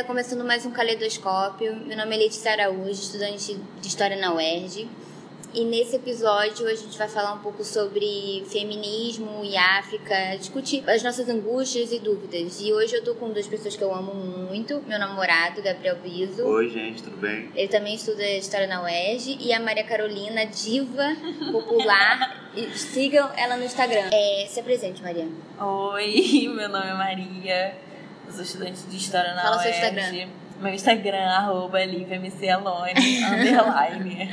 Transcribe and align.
Olá, 0.00 0.02
galera. 0.02 0.04
Tá 0.04 0.04
começando 0.04 0.44
mais 0.44 0.64
um 0.64 0.70
Caleidoscópio. 0.70 1.76
Meu 1.86 1.96
nome 1.96 2.14
é 2.16 2.18
Letícia 2.20 2.52
Araújo, 2.52 2.90
estudante 2.90 3.54
de 3.80 3.86
História 3.86 4.16
na 4.16 4.32
UERJ. 4.32 4.88
E 5.52 5.64
nesse 5.64 5.96
episódio 5.96 6.66
a 6.68 6.74
gente 6.74 6.96
vai 6.96 7.08
falar 7.08 7.34
um 7.34 7.40
pouco 7.40 7.64
sobre 7.64 8.44
feminismo 8.48 9.42
e 9.44 9.56
África, 9.56 10.36
discutir 10.38 10.88
as 10.88 11.02
nossas 11.02 11.28
angústias 11.28 11.92
e 11.92 11.98
dúvidas. 11.98 12.60
E 12.60 12.72
hoje 12.72 12.94
eu 12.94 13.04
tô 13.04 13.14
com 13.14 13.30
duas 13.30 13.46
pessoas 13.46 13.76
que 13.76 13.82
eu 13.82 13.92
amo 13.92 14.14
muito: 14.14 14.82
meu 14.86 14.98
namorado, 14.98 15.60
Gabriel 15.60 15.96
Biso. 15.96 16.46
Oi, 16.46 16.70
gente, 16.70 17.02
tudo 17.02 17.16
bem? 17.16 17.50
Ele 17.54 17.68
também 17.68 17.94
estuda 17.94 18.22
História 18.22 18.66
na 18.66 18.82
UERJ. 18.82 19.38
E 19.40 19.52
a 19.52 19.60
Maria 19.60 19.84
Carolina, 19.84 20.46
diva 20.46 21.16
popular. 21.52 22.48
Sigam 22.74 23.30
ela 23.36 23.56
no 23.56 23.64
Instagram. 23.64 24.08
É, 24.12 24.46
se 24.48 24.60
apresente, 24.60 25.02
Maria. 25.02 25.28
Oi, 25.58 26.48
meu 26.54 26.68
nome 26.68 26.88
é 26.88 26.94
Maria. 26.94 27.89
Eu 28.30 28.34
sou 28.34 28.42
estudante 28.44 28.82
de 28.82 28.96
História 28.96 29.34
na 29.34 29.42
Fala 29.42 29.56
UERJ. 29.56 29.72
seu 29.80 29.88
Instagram. 29.88 30.28
Meu 30.60 30.72
Instagram, 30.74 31.24
arroba 31.30 31.84
LiviaMCAlone, 31.84 32.92
underline. 33.24 34.30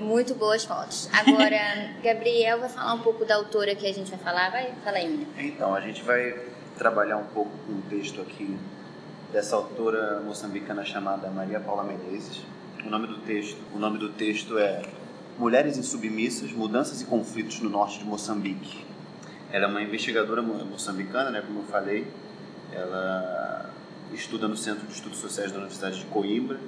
Muito 0.00 0.34
boas 0.34 0.64
fotos. 0.64 1.10
Agora, 1.12 1.90
Gabriel 2.02 2.60
vai 2.60 2.68
falar 2.70 2.94
um 2.94 3.00
pouco 3.00 3.24
da 3.26 3.34
autora 3.34 3.74
que 3.74 3.86
a 3.86 3.92
gente 3.92 4.08
vai 4.10 4.18
falar. 4.20 4.50
Vai, 4.50 4.72
fala 4.82 4.96
aí, 4.96 5.06
menina. 5.08 5.26
Então, 5.38 5.74
a 5.74 5.80
gente 5.82 6.02
vai 6.02 6.34
trabalhar 6.78 7.18
um 7.18 7.24
pouco 7.26 7.50
com 7.66 7.72
o 7.72 7.82
texto 7.90 8.22
aqui 8.22 8.56
dessa 9.32 9.54
autora 9.56 10.20
moçambicana 10.24 10.82
chamada 10.84 11.28
Maria 11.28 11.60
Paula 11.60 11.82
Menezes. 11.84 12.40
O 12.84 12.88
nome 12.88 13.06
do 13.06 13.18
texto, 13.18 13.58
o 13.74 13.78
nome 13.78 13.98
do 13.98 14.10
texto 14.10 14.58
é 14.58 14.80
Mulheres 15.38 15.76
Insubmissas, 15.76 16.52
Mudanças 16.52 17.02
e 17.02 17.04
Conflitos 17.04 17.60
no 17.60 17.68
Norte 17.68 17.98
de 17.98 18.04
Moçambique. 18.04 18.82
Ela 19.52 19.64
é 19.64 19.68
uma 19.68 19.82
investigadora 19.82 20.40
mo- 20.40 20.64
moçambicana, 20.64 21.30
né, 21.30 21.42
como 21.44 21.60
eu 21.60 21.64
falei. 21.64 22.06
Ela 22.72 23.70
estuda 24.12 24.48
no 24.48 24.56
Centro 24.56 24.86
de 24.86 24.92
Estudos 24.92 25.18
Sociais 25.18 25.50
da 25.50 25.58
Universidade 25.58 26.00
de 26.00 26.06
Coimbra. 26.06 26.58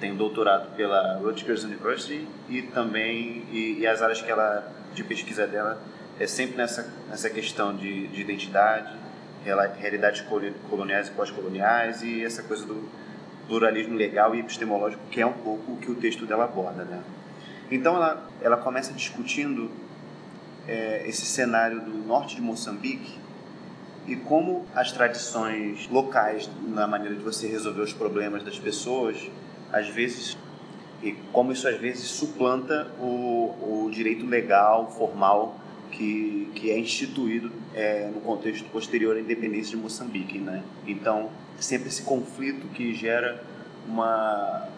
Tem 0.00 0.12
um 0.12 0.16
doutorado 0.16 0.74
pela 0.76 1.16
Rutgers 1.18 1.62
University 1.64 2.26
e 2.48 2.62
também 2.62 3.44
e, 3.52 3.78
e 3.80 3.86
as 3.86 4.02
áreas 4.02 4.20
que 4.20 4.30
ela 4.30 4.66
de 4.94 5.04
pesquisa 5.04 5.46
dela 5.46 5.80
é 6.18 6.26
sempre 6.26 6.56
nessa 6.56 6.92
nessa 7.08 7.30
questão 7.30 7.74
de, 7.76 8.08
de 8.08 8.20
identidade, 8.20 8.92
realidades 9.78 10.20
colo- 10.22 10.52
coloniais 10.68 11.08
e 11.08 11.12
pós-coloniais 11.12 12.02
e 12.02 12.24
essa 12.24 12.42
coisa 12.42 12.66
do 12.66 12.88
pluralismo 13.46 13.94
legal 13.94 14.34
e 14.34 14.40
epistemológico 14.40 15.02
que 15.10 15.20
é 15.20 15.26
um 15.26 15.32
pouco 15.32 15.72
o 15.72 15.76
que 15.76 15.90
o 15.90 15.94
texto 15.94 16.26
dela 16.26 16.44
aborda, 16.44 16.84
né? 16.84 17.00
Então 17.70 17.94
ela 17.94 18.28
ela 18.40 18.56
começa 18.56 18.92
discutindo 18.92 19.70
é, 20.66 21.04
esse 21.06 21.24
cenário 21.24 21.80
do 21.80 21.90
norte 22.06 22.34
de 22.34 22.42
Moçambique 22.42 23.18
e 24.06 24.16
como 24.16 24.66
as 24.74 24.90
tradições 24.90 25.88
locais 25.88 26.50
na 26.68 26.86
maneira 26.86 27.14
de 27.14 27.22
você 27.22 27.46
resolver 27.46 27.82
os 27.82 27.92
problemas 27.92 28.42
das 28.42 28.58
pessoas, 28.58 29.16
às 29.72 29.88
vezes, 29.88 30.36
e 31.02 31.12
como 31.32 31.52
isso 31.52 31.68
às 31.68 31.78
vezes 31.78 32.04
suplanta 32.04 32.90
o, 32.98 33.84
o 33.86 33.90
direito 33.92 34.26
legal, 34.26 34.90
formal, 34.90 35.56
que, 35.92 36.50
que 36.54 36.70
é 36.70 36.78
instituído 36.78 37.52
é, 37.74 38.10
no 38.12 38.20
contexto 38.22 38.64
posterior 38.70 39.16
à 39.16 39.20
independência 39.20 39.76
de 39.76 39.82
Moçambique. 39.82 40.38
Né? 40.38 40.62
Então, 40.86 41.30
sempre 41.58 41.88
esse 41.88 42.02
conflito 42.02 42.66
que 42.68 42.94
gera 42.94 43.42
uma 43.86 44.68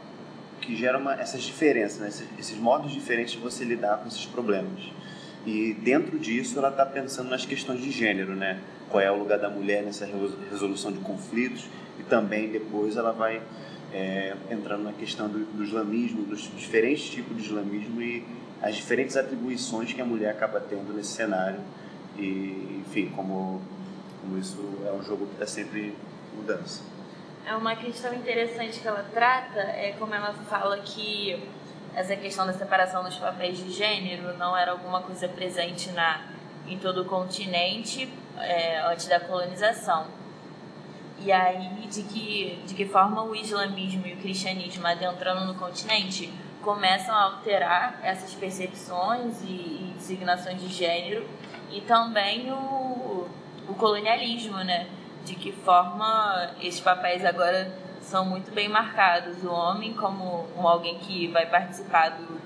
que 0.61 0.75
gera 0.75 0.97
uma, 0.97 1.15
essas 1.15 1.43
diferenças, 1.43 1.99
né? 1.99 2.09
esses, 2.09 2.27
esses 2.39 2.59
modos 2.59 2.91
diferentes 2.91 3.35
de 3.35 3.39
você 3.39 3.65
lidar 3.65 3.99
com 3.99 4.09
esses 4.09 4.25
problemas. 4.25 4.81
E 5.47 5.75
dentro 5.75 6.19
disso 6.19 6.59
ela 6.59 6.71
está 6.71 6.87
pensando 6.87 7.29
nas 7.29 7.45
questões 7.45 7.81
de 7.81 7.91
gênero, 7.91 8.35
né? 8.35 8.61
Qual 8.89 9.03
é 9.03 9.11
o 9.11 9.17
lugar 9.19 9.39
da 9.39 9.51
mulher 9.51 9.83
nessa 9.83 10.07
resolu- 10.07 10.39
resolução 10.51 10.91
de 10.93 10.99
conflitos 11.01 11.67
e 11.99 12.03
também 12.03 12.49
depois 12.49 12.97
ela 12.97 13.13
vai 13.13 13.43
é, 13.93 14.35
entrando 14.51 14.85
na 14.85 14.93
questão 14.93 15.29
do, 15.29 15.45
do 15.45 15.63
islamismo, 15.63 16.25
dos 16.25 16.43
diferentes 16.57 17.11
tipos 17.11 17.37
de 17.37 17.43
islamismo 17.43 18.01
e 18.01 18.25
as 18.63 18.75
diferentes 18.77 19.17
atribuições 19.17 19.93
que 19.93 20.01
a 20.01 20.05
mulher 20.05 20.31
acaba 20.31 20.59
tendo 20.61 20.95
nesse 20.95 21.11
cenário 21.13 21.61
e 22.17 22.83
enfim 22.87 23.13
como 23.15 23.61
como 24.23 24.39
isso 24.39 24.59
é 24.87 24.93
um 24.93 25.03
jogo 25.03 25.27
que 25.27 25.35
está 25.35 25.47
sempre 25.47 25.81
em 25.89 25.95
mudança. 26.37 26.83
É 27.47 27.55
uma 27.55 27.77
questão 27.77 28.15
interessante 28.15 28.81
que 28.81 28.89
ela 28.89 29.05
trata, 29.13 29.61
é 29.61 29.95
como 29.99 30.15
ela 30.15 30.33
fala 30.49 30.79
que 30.79 31.39
essa 31.95 32.17
questão 32.17 32.47
da 32.47 32.53
separação 32.53 33.05
dos 33.05 33.17
papéis 33.17 33.59
de 33.59 33.71
gênero 33.71 34.37
não 34.37 34.57
era 34.57 34.73
alguma 34.73 35.01
coisa 35.01 35.29
presente 35.29 35.91
na, 35.93 36.23
em 36.67 36.79
todo 36.79 37.03
o 37.03 37.05
continente 37.05 38.09
é, 38.39 38.81
antes 38.81 39.07
da 39.07 39.21
colonização. 39.21 40.07
E 41.19 41.31
aí, 41.31 41.87
de 41.87 42.03
que, 42.03 42.63
de 42.67 42.75
que 42.75 42.85
forma 42.85 43.23
o 43.23 43.35
islamismo 43.35 44.07
e 44.07 44.15
o 44.15 44.17
cristianismo 44.17 44.87
adentrando 44.87 45.45
no 45.47 45.55
continente 45.55 46.33
começam 46.61 47.15
a 47.15 47.23
alterar 47.23 48.01
essas 48.03 48.35
percepções 48.35 49.41
e, 49.43 49.47
e 49.47 49.95
designações 49.97 50.61
de 50.61 50.69
gênero 50.69 51.27
e 51.71 51.81
também 51.83 52.51
o, 52.53 53.29
o 53.69 53.75
colonialismo, 53.75 54.59
né? 54.59 54.89
De 55.25 55.35
que 55.35 55.53
forma 55.53 56.51
esses 56.61 56.81
papéis 56.81 57.25
agora 57.25 57.84
são 58.05 58.25
muito 58.25 58.51
bem 58.53 58.69
marcados. 58.69 59.43
O 59.43 59.51
homem 59.51 59.95
como 59.95 60.47
um 60.57 60.67
alguém 60.67 60.99
que 60.99 61.29
vai 61.29 61.47
participar 61.47 62.11
do, 62.11 62.41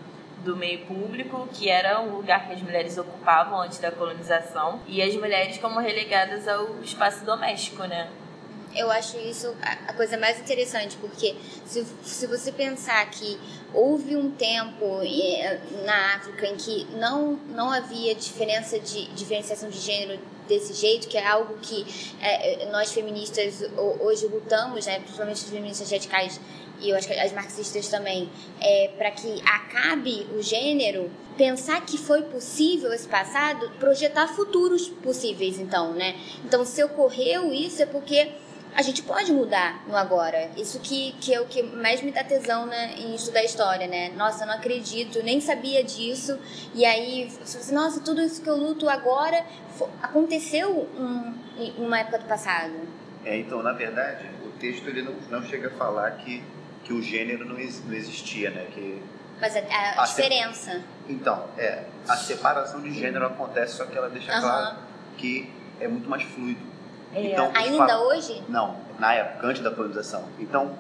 do 0.45 0.57
meio 0.57 0.87
público, 0.87 1.49
que 1.53 1.69
era 1.69 2.01
um 2.01 2.17
lugar 2.17 2.47
que 2.47 2.55
as 2.55 2.63
mulheres 2.63 2.97
ocupavam 2.97 3.61
antes 3.61 3.79
da 3.79 3.91
colonização, 3.91 4.81
e 4.87 5.03
as 5.03 5.15
mulheres 5.15 5.59
como 5.59 5.81
relegadas 5.81 6.47
ao 6.47 6.81
espaço 6.83 7.25
doméstico, 7.25 7.85
né? 7.85 8.09
Eu 8.75 8.91
acho 8.91 9.17
isso 9.19 9.55
a 9.63 9.79
a 9.91 9.95
coisa 9.95 10.19
mais 10.19 10.39
interessante, 10.39 10.97
porque 10.99 11.35
se, 11.65 11.85
se 12.03 12.27
você 12.27 12.53
pensar 12.53 13.09
que 13.11 13.41
houve 13.73 14.15
um 14.15 14.31
tempo 14.31 15.01
eh, 15.03 15.59
na 15.85 16.15
África 16.17 16.47
em 16.47 16.57
que 16.57 16.85
não, 16.97 17.33
não 17.49 17.71
havia 17.71 18.15
diferença 18.15 18.79
de 18.79 19.09
diferenciação 19.15 19.71
de 19.71 19.79
gênero 19.79 20.21
desse 20.49 20.73
jeito, 20.75 21.07
que 21.09 21.17
é 21.19 21.27
algo 21.27 21.59
que 21.61 21.87
eh, 22.21 22.63
eh, 22.65 22.71
nós 22.73 22.93
feministas 22.93 23.63
ho- 23.77 23.97
hoje 24.01 24.27
lutamos, 24.27 24.87
né, 24.87 24.99
principalmente 25.01 25.45
as 25.45 25.51
feministas 25.51 25.91
radicais 25.91 26.41
e 26.81 26.91
eu 26.91 26.97
acho 26.97 27.09
que 27.09 27.15
as 27.15 27.33
marxistas 27.33 27.89
também, 27.89 28.31
é, 28.61 28.93
para 28.97 29.11
que 29.11 29.41
acabe 29.45 30.25
o 30.33 30.41
gênero, 30.41 31.11
pensar 31.37 31.85
que 31.85 31.99
foi 31.99 32.23
possível 32.23 32.93
esse 32.93 33.09
passado, 33.09 33.69
projetar 33.81 34.29
futuros 34.29 34.89
possíveis, 34.89 35.59
então, 35.59 35.93
né? 35.93 36.15
Então, 36.45 36.65
se 36.65 36.81
ocorreu 36.85 37.53
isso, 37.53 37.83
é 37.83 37.87
porque 37.87 38.31
a 38.75 38.83
gente 38.83 39.03
pode 39.03 39.33
mudar 39.33 39.83
no 39.89 39.97
agora. 39.97 40.51
Isso 40.57 40.79
que, 40.81 41.13
que 41.21 41.35
é 41.35 41.41
o 41.41 41.47
que 41.47 41.63
mais 41.63 42.01
me 42.03 42.13
dá 42.13 42.23
tesão 42.23 42.67
né, 42.67 42.95
em 42.97 43.15
estudar 43.15 43.43
história, 43.43 43.87
né? 43.87 44.11
Nossa, 44.17 44.45
eu 44.45 44.47
não 44.47 44.55
acredito, 44.55 45.23
nem 45.23 45.41
sabia 45.41 45.83
disso. 45.83 46.39
E 46.75 46.85
aí, 46.85 47.29
assim, 47.43 47.75
nossa, 47.75 48.01
tudo 48.01 48.21
isso 48.23 48.41
que 48.43 48.49
eu 48.49 48.57
luto 48.57 48.89
agora 48.89 49.45
aconteceu 50.03 50.89
um, 50.99 51.35
em 51.59 51.73
uma 51.79 51.99
época 52.01 52.19
do 52.19 52.25
passado. 52.27 52.75
É, 53.25 53.37
então, 53.39 53.63
na 53.63 53.73
verdade, 53.73 54.27
o 54.45 54.51
texto 54.59 54.89
ele 54.89 55.03
não, 55.03 55.15
não 55.31 55.43
chega 55.43 55.69
a 55.69 55.71
falar 55.73 56.13
que, 56.13 56.43
que 56.85 56.93
o 56.93 57.03
gênero 57.03 57.45
não, 57.45 57.57
não 57.57 57.95
existia, 57.95 58.51
né? 58.51 58.67
Que, 58.73 59.03
Mas 59.41 59.57
a, 59.57 59.61
a 59.61 60.03
Ah, 60.03 60.07
você- 60.07 60.23
diferença. 60.23 60.81
então, 61.09 61.49
é, 61.59 61.83
a 62.09 62.17
separação 62.17 62.81
de 62.81 62.93
gênero 62.93 63.27
acontece, 63.27 63.77
só 63.77 63.85
que 63.87 63.97
ela 63.99 64.09
deixa 64.09 64.33
Aham. 64.33 64.41
claro 64.41 64.77
que 65.17 65.51
é 65.81 65.89
muito 65.89 66.09
mais 66.09 66.23
fluido. 66.23 66.61
É, 67.15 67.23
Então, 67.33 67.51
Ainda 67.55 68.01
hoje? 68.03 68.43
Não, 68.49 68.77
na 68.99 69.15
época, 69.15 69.47
antes 69.47 69.63
da 69.63 69.71
colonização. 69.71 70.25
Então, 70.39 70.73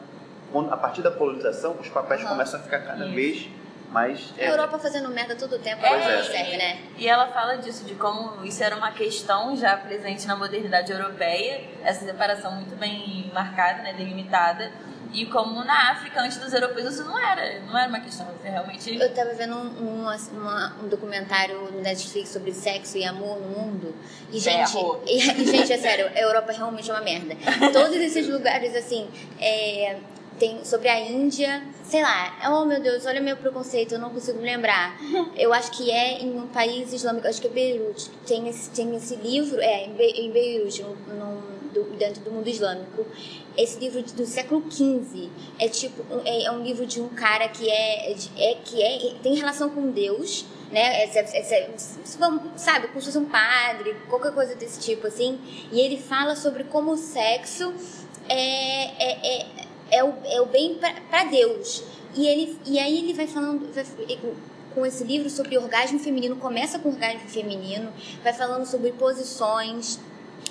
quando- 0.53 0.73
a 0.73 0.77
partir 0.77 1.03
da 1.03 1.11
colonização, 1.11 1.77
os 1.81 1.89
papéis 1.89 2.21
Aham. 2.23 2.31
começam 2.31 2.61
a 2.61 2.63
ficar 2.63 2.81
cada 2.81 3.05
Isso. 3.07 3.15
vez 3.15 3.49
mais... 3.91 4.33
A 4.39 4.43
é, 4.43 4.51
Europa 4.51 4.79
fazendo 4.79 5.09
merda 5.09 5.35
todo 5.35 5.57
o 5.57 5.59
tempo, 5.59 5.85
É, 5.85 5.91
não 5.91 5.97
é. 6.11 6.23
serve, 6.23 6.57
né? 6.59 6.79
E 6.99 7.09
ela 7.09 7.29
fala 7.29 7.57
disso, 7.57 7.85
de 7.85 7.95
como 7.95 8.45
isso 8.45 8.63
era 8.63 8.77
uma 8.77 8.93
questão 8.93 9.57
já 9.57 9.77
presente 9.77 10.27
na 10.27 10.37
modernidade 10.37 10.93
europeia, 10.93 11.63
essa 11.83 12.05
separação 12.05 12.53
muito 12.53 12.77
bem 12.77 13.31
marcada, 13.33 13.83
né, 13.83 13.95
delimitada, 13.95 14.71
e 15.13 15.27
como 15.27 15.65
na 15.65 15.93
África, 15.93 16.21
antes 16.23 16.37
dos 16.39 16.53
europeus, 16.53 16.95
isso 16.95 17.05
não 17.05 17.19
era, 17.19 17.61
não 17.61 17.79
era 17.79 17.89
uma 17.89 18.01
questão, 18.01 18.27
isso 18.37 18.47
é 18.47 18.51
realmente... 18.51 18.97
Eu 18.97 19.15
tava 19.15 19.33
vendo 19.35 19.55
um, 19.57 20.05
um, 20.05 20.17
uma- 20.33 20.77
um 20.83 20.89
documentário 20.89 21.71
no 21.73 21.81
Netflix 21.81 22.29
sobre 22.31 22.53
sexo 22.53 22.99
e 22.99 23.05
amor 23.05 23.39
no 23.41 23.49
mundo. 23.49 23.95
E, 24.31 24.39
gente, 24.39 24.73
Ferro. 24.73 25.03
e, 25.07 25.19
gente, 25.19 25.73
é 25.73 25.79
sério, 25.79 26.07
a 26.15 26.21
Europa 26.21 26.53
realmente 26.53 26.91
é 26.91 26.95
uma 26.95 27.03
merda. 27.03 27.35
Todos 27.73 27.97
esses 27.97 28.29
lugares, 28.29 28.75
assim, 28.77 29.09
é, 29.41 29.97
tem 30.39 30.65
sobre 30.65 30.89
a 30.89 31.01
Índia, 31.01 31.63
sei 31.83 32.03
lá, 32.03 32.39
oh 32.53 32.65
meu 32.65 32.81
Deus, 32.81 33.05
olha 33.07 33.21
meu 33.21 33.37
preconceito, 33.37 33.93
eu 33.95 33.99
não 33.99 34.11
consigo 34.11 34.39
me 34.39 34.45
lembrar. 34.45 34.97
Eu 35.37 35.53
acho 35.53 35.71
que 35.73 35.91
é 35.91 36.21
em 36.21 36.39
um 36.39 36.47
país 36.47 36.93
islâmico, 36.93 37.27
acho 37.27 37.41
que 37.41 37.47
é 37.47 37.51
Beirute. 37.51 38.11
Tem 38.27 38.49
esse, 38.49 38.71
tem 38.71 38.95
esse 38.95 39.17
livro, 39.17 39.61
é, 39.61 39.85
em, 39.87 39.95
Be, 39.95 40.05
em 40.05 40.31
Beirute, 40.31 40.83
num, 40.83 41.41
do- 41.73 41.97
dentro 41.97 42.23
do 42.23 42.31
mundo 42.31 42.49
islâmico. 42.49 43.07
Esse 43.57 43.79
livro 43.79 44.03
do 44.03 44.27
século 44.27 44.65
XV 44.71 45.29
é 45.59 45.69
tipo 45.69 46.05
é, 46.25 46.45
é 46.45 46.53
um 46.53 46.63
livro 46.63 46.87
de 46.87 47.01
um 47.01 47.09
cara 47.09 47.49
que 47.49 47.69
é, 47.69 48.13
é 48.13 48.55
que 48.65 48.83
é 48.83 49.15
tem 49.23 49.35
relação 49.35 49.71
com 49.71 49.91
Deus, 49.91 50.45
né? 50.71 51.05
Essa, 51.05 51.21
essa, 51.21 51.71
sabe, 52.57 52.89
como 52.89 53.01
se 53.01 53.07
fosse 53.07 53.19
um 53.19 53.25
padre, 53.27 53.95
qualquer 54.09 54.33
coisa 54.33 54.55
desse 54.55 54.81
tipo 54.81 55.07
assim. 55.07 55.39
E 55.73 55.81
ele 55.81 55.99
fala 55.99 56.37
sobre 56.37 56.65
como 56.65 56.93
o 56.93 56.97
sexo 56.97 57.73
é, 58.29 58.85
é, 59.03 59.41
é, 59.41 59.47
é, 59.91 60.05
o, 60.05 60.15
é 60.25 60.41
o 60.41 60.47
bem 60.47 60.79
para 61.11 61.25
Deus. 61.25 61.83
E, 62.15 62.27
ele, 62.27 62.59
e 62.67 62.79
aí 62.79 62.99
ele 62.99 63.15
vai 63.15 63.27
falando 63.27 63.73
vai, 63.73 63.85
com 64.75 64.87
esse 64.87 65.05
livro 65.05 65.29
sobre 65.29 65.59
orgasmo 65.59 65.99
feminino, 65.99 66.37
começa 66.37 66.79
com 66.79 66.91
orgasmo 66.91 67.29
feminino, 67.29 67.93
vai 68.23 68.33
falando 68.33 68.67
sobre 68.67 68.93
posições, 68.93 69.99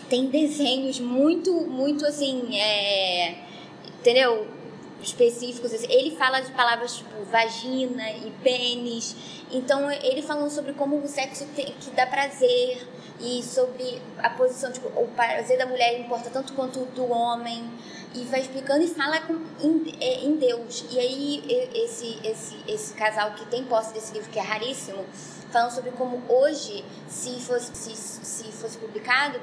tem 0.10 0.28
desenhos 0.28 1.00
muito, 1.00 1.52
muito 1.54 2.06
assim, 2.06 2.58
é, 2.58 3.36
entendeu? 4.00 4.48
Específicos. 5.02 5.74
Assim. 5.74 5.88
Ele 5.90 6.16
fala 6.16 6.40
de 6.42 6.52
palavras 6.52 6.98
tipo 6.98 7.24
vagina 7.26 8.10
e 8.12 8.32
pênis. 8.44 9.16
Então, 9.52 9.90
ele 9.92 10.22
falando 10.22 10.50
sobre 10.50 10.74
como 10.74 10.98
o 10.98 11.08
sexo 11.08 11.46
tem, 11.56 11.66
que 11.80 11.92
dá 11.92 12.06
prazer 12.06 12.88
e 13.20 13.42
sobre 13.42 14.02
a 14.20 14.30
posição, 14.30 14.72
tipo, 14.72 14.88
o 15.00 15.08
prazer 15.10 15.58
da 15.58 15.66
mulher 15.66 16.00
importa 16.00 16.30
tanto 16.30 16.54
quanto 16.54 16.80
do 16.86 17.12
homem 17.12 17.64
e 18.18 18.26
vai 18.26 18.42
explicando 18.42 18.84
e 18.84 18.88
fala 18.88 19.22
com, 19.22 19.36
em, 19.62 19.96
é, 20.02 20.26
em, 20.26 20.36
Deus. 20.36 20.86
E 20.92 21.00
aí 21.00 21.70
esse, 21.74 22.20
esse, 22.24 22.56
esse 22.68 22.94
casal 22.94 23.32
que 23.34 23.46
tem 23.46 23.64
posse 23.64 23.94
desse 23.94 24.14
livro, 24.14 24.30
que 24.32 24.40
é 24.40 24.42
raríssimo, 24.42 25.06
falando 25.52 25.72
sobre 25.72 25.92
como 25.92 26.22
hoje, 26.28 26.84
se 27.08 27.40
fosse, 27.40 27.72
se, 27.76 27.96
se 27.96 28.52
fosse 28.52 28.78
publicado 28.78 29.40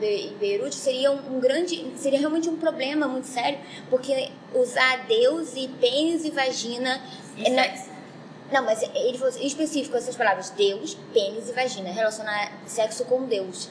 em 0.00 0.36
Beirute, 0.38 0.74
seria 0.74 1.10
um, 1.10 1.40
grande, 1.40 1.92
seria 1.96 2.18
realmente 2.18 2.48
um 2.48 2.56
problema 2.56 3.08
muito 3.08 3.26
sério, 3.26 3.58
porque 3.90 4.30
usar 4.54 5.06
Deus 5.06 5.54
e 5.56 5.68
pênis 5.68 6.24
e 6.24 6.30
vagina... 6.30 7.00
E 7.36 7.46
é 7.46 7.94
não, 8.52 8.62
mas 8.62 8.82
ele 8.82 9.18
falou 9.18 9.34
específico 9.40 9.96
essas 9.96 10.14
palavras, 10.14 10.50
Deus, 10.50 10.96
pênis 11.12 11.48
e 11.48 11.52
vagina, 11.52 11.90
relacionar 11.90 12.52
sexo 12.66 13.04
com 13.06 13.24
Deus. 13.24 13.68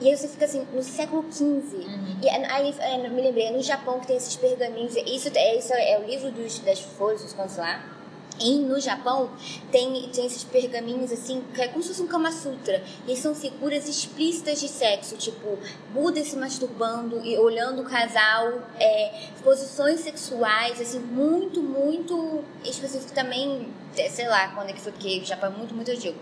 E 0.00 0.08
aí 0.08 0.16
você 0.16 0.28
fica 0.28 0.44
assim, 0.44 0.66
no 0.72 0.82
século 0.82 1.24
XV. 1.30 1.44
Uhum. 1.44 2.18
E 2.22 2.28
aí 2.28 2.74
é, 2.78 3.08
me 3.08 3.20
lembrei, 3.20 3.46
é 3.46 3.50
no 3.50 3.62
Japão 3.62 3.98
que 4.00 4.06
tem 4.06 4.16
esses 4.16 4.36
pergaminhos. 4.36 4.94
Isso 4.96 5.30
é, 5.34 5.56
isso 5.56 5.72
é 5.72 5.98
o 5.98 6.08
livro 6.08 6.30
dos, 6.30 6.58
das 6.60 6.80
folhas, 6.80 7.22
dos 7.22 7.56
lá. 7.56 7.98
E 8.40 8.56
no 8.60 8.78
Japão 8.78 9.30
tem, 9.72 10.08
tem 10.10 10.26
esses 10.26 10.44
pergaminhos 10.44 11.10
assim, 11.10 11.42
que 11.52 11.60
é 11.60 11.68
como 11.68 11.82
se 11.82 11.88
fosse 11.88 12.02
um 12.02 12.06
Kama 12.06 12.30
Sutra. 12.30 12.82
E 13.06 13.16
são 13.16 13.34
figuras 13.34 13.88
explícitas 13.88 14.60
de 14.60 14.68
sexo, 14.68 15.16
tipo 15.16 15.58
Buda 15.92 16.22
se 16.22 16.36
masturbando 16.36 17.20
e 17.24 17.36
olhando 17.36 17.82
o 17.82 17.84
casal, 17.84 18.62
é, 18.78 19.28
posições 19.42 20.00
sexuais, 20.00 20.80
assim, 20.80 21.00
muito, 21.00 21.60
muito 21.60 22.44
específico 22.64 23.12
também, 23.12 23.68
sei 24.10 24.28
lá, 24.28 24.48
quando 24.54 24.70
é 24.70 24.72
que 24.72 24.80
foi, 24.80 24.92
porque 24.92 25.18
o 25.18 25.24
Japão 25.24 25.52
é 25.52 25.56
muito, 25.56 25.74
muito 25.74 25.90
antigo. 25.90 26.18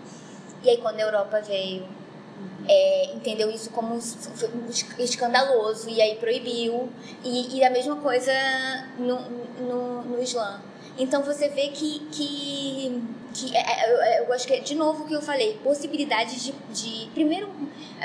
E 0.63 0.69
aí 0.71 0.77
quando 0.77 0.97
a 0.97 1.03
Europa 1.03 1.39
veio 1.41 1.87
é, 2.67 3.13
entendeu 3.13 3.49
isso 3.49 3.69
como 3.69 3.97
escandaloso 4.99 5.89
e 5.89 6.01
aí 6.01 6.15
proibiu. 6.15 6.89
E, 7.23 7.57
e 7.57 7.63
a 7.63 7.69
mesma 7.69 7.95
coisa 7.97 8.31
no, 8.97 9.19
no, 9.61 10.03
no 10.03 10.21
Islã. 10.21 10.61
Então 10.99 11.21
você 11.21 11.47
vê 11.49 11.67
que, 11.67 11.99
que, 12.11 13.03
que 13.33 13.55
é, 13.55 13.59
é, 13.59 14.19
eu, 14.21 14.25
eu 14.25 14.33
acho 14.33 14.47
que 14.47 14.53
é 14.53 14.59
de 14.59 14.73
novo 14.73 15.03
o 15.03 15.07
que 15.07 15.13
eu 15.13 15.21
falei, 15.21 15.59
possibilidades 15.63 16.43
de, 16.43 16.51
de 16.73 17.09
primeiro, 17.11 17.53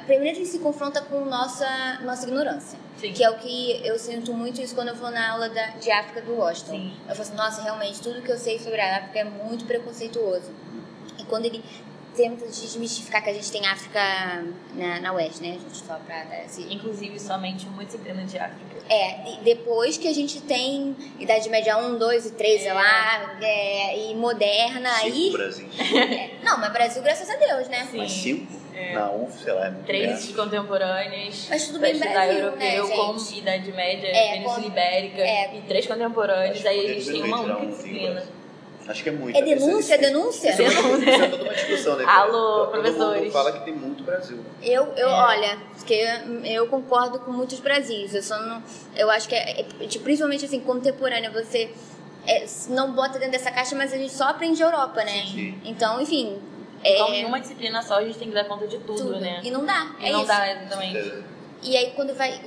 primeiro 0.06 0.36
a 0.36 0.38
gente 0.38 0.48
se 0.48 0.58
confronta 0.58 1.00
com 1.00 1.24
nossa 1.24 2.00
nossa 2.04 2.26
ignorância, 2.26 2.78
Sim. 2.98 3.12
que 3.14 3.24
é 3.24 3.30
o 3.30 3.38
que 3.38 3.80
eu 3.82 3.98
sinto 3.98 4.34
muito 4.34 4.60
isso 4.60 4.74
quando 4.74 4.88
eu 4.88 4.94
vou 4.94 5.10
na 5.10 5.30
aula 5.30 5.48
da, 5.48 5.68
de 5.68 5.90
África 5.90 6.20
do 6.20 6.34
Washington. 6.34 6.72
Sim. 6.72 6.92
Eu 7.08 7.14
falo 7.14 7.22
assim, 7.22 7.34
nossa, 7.34 7.62
realmente 7.62 8.02
tudo 8.02 8.20
que 8.20 8.30
eu 8.30 8.38
sei 8.38 8.58
sobre 8.58 8.80
a 8.80 8.98
África 8.98 9.20
é 9.20 9.24
muito 9.24 9.64
preconceituoso. 9.64 10.50
E 11.18 11.24
quando 11.24 11.46
ele 11.46 11.64
tenta 12.14 12.46
desmistificar 12.46 13.22
que 13.22 13.30
a 13.30 13.32
gente 13.32 13.50
tem 13.50 13.66
África 13.66 14.00
na, 14.74 15.00
na 15.00 15.12
Oeste, 15.12 15.42
né? 15.42 15.50
A 15.50 15.52
gente 15.52 15.76
só 15.76 15.94
pra 15.94 16.44
esse... 16.44 16.62
Inclusive, 16.72 17.18
somente 17.18 17.66
uma 17.66 17.84
disciplina 17.84 18.24
de 18.24 18.38
África. 18.38 18.76
É, 18.88 19.38
depois 19.42 19.96
que 19.96 20.08
a 20.08 20.12
gente 20.12 20.40
tem 20.42 20.94
Idade 21.18 21.48
Média 21.48 21.76
1, 21.78 21.98
2 21.98 22.26
e 22.26 22.30
3, 22.32 22.64
é. 22.64 22.72
lá, 22.72 23.36
é, 23.40 24.10
e 24.10 24.14
moderna, 24.14 24.90
cinco 24.96 25.06
aí... 25.06 25.30
Brasil. 25.30 25.68
É, 26.12 26.30
não, 26.42 26.58
mas 26.58 26.72
Brasil, 26.72 27.02
graças 27.02 27.28
a 27.28 27.36
Deus, 27.36 27.68
né? 27.68 27.86
Sim. 27.90 27.98
Mas 27.98 28.12
cinco? 28.12 28.62
É. 28.74 28.94
Na 28.94 29.10
UF, 29.10 29.42
sei 29.42 29.52
lá, 29.52 29.66
é 29.66 29.70
muito 29.70 29.86
Três 29.86 30.06
grande. 30.06 30.32
contemporâneas. 30.34 31.46
Mas 31.48 31.66
tudo 31.66 31.78
bem 31.78 31.98
Brasil, 31.98 32.38
europeu, 32.38 32.88
né, 32.88 32.96
com 32.96 33.36
Idade 33.36 33.72
Média, 33.72 34.08
é, 34.08 34.32
Península 34.32 34.66
Ibérica, 34.66 35.20
é. 35.20 35.56
e 35.56 35.62
três 35.62 35.86
contemporâneos, 35.86 36.64
aí 36.64 36.86
a 36.86 36.94
gente 36.94 37.12
tem 37.12 37.22
uma 37.22 37.40
única 37.40 37.66
disciplina. 37.66 38.41
Acho 38.88 39.02
que 39.02 39.08
é 39.08 39.12
muito. 39.12 39.36
É 39.36 39.42
denúncia, 39.42 39.94
isso, 39.94 40.02
denúncia? 40.02 40.50
Isso, 40.50 40.62
isso, 40.62 40.96
isso 40.98 41.22
é 41.22 41.28
toda 41.28 41.44
uma 41.44 41.54
discussão, 41.54 41.96
né? 41.96 42.04
Alô, 42.04 42.66
Todo 42.66 42.70
professores. 42.70 43.22
mundo 43.22 43.32
fala 43.32 43.52
que 43.52 43.64
tem 43.64 43.74
muito 43.74 44.02
Brasil. 44.02 44.38
Eu, 44.62 44.86
eu 44.96 45.08
é. 45.08 45.12
olha, 45.12 45.58
porque 45.76 46.04
eu 46.44 46.66
concordo 46.66 47.20
com 47.20 47.30
muitos 47.30 47.60
Brasis. 47.60 48.14
Eu 48.14 48.22
só 48.22 48.40
não. 48.40 48.62
Eu 48.96 49.10
acho 49.10 49.28
que 49.28 49.34
é, 49.34 49.60
é 49.60 49.86
tipo, 49.86 50.04
principalmente 50.04 50.44
assim, 50.44 50.60
contemporânea, 50.60 51.30
você 51.30 51.72
é, 52.26 52.44
não 52.68 52.92
bota 52.92 53.18
dentro 53.18 53.32
dessa 53.32 53.50
caixa, 53.50 53.74
mas 53.76 53.92
a 53.92 53.96
gente 53.96 54.12
só 54.12 54.24
aprende 54.28 54.62
Europa, 54.62 55.04
né? 55.04 55.24
Sim. 55.26 55.58
Então, 55.64 56.00
enfim. 56.00 56.40
Então, 56.84 57.14
em 57.14 57.24
uma 57.24 57.38
disciplina 57.38 57.80
só, 57.80 57.98
a 57.98 58.04
gente 58.04 58.18
tem 58.18 58.28
que 58.28 58.34
dar 58.34 58.44
conta 58.44 58.66
de 58.66 58.78
tudo, 58.78 58.98
tudo. 58.98 59.20
né? 59.20 59.40
E 59.44 59.50
não 59.52 59.64
dá. 59.64 59.94
E 60.00 60.06
é 60.06 60.12
não 60.12 60.20
isso. 60.20 60.28
dá, 60.28 60.50
exatamente. 60.50 61.24
E 61.62 61.76
aí 61.76 61.92
quando 61.94 62.12
vai. 62.14 62.40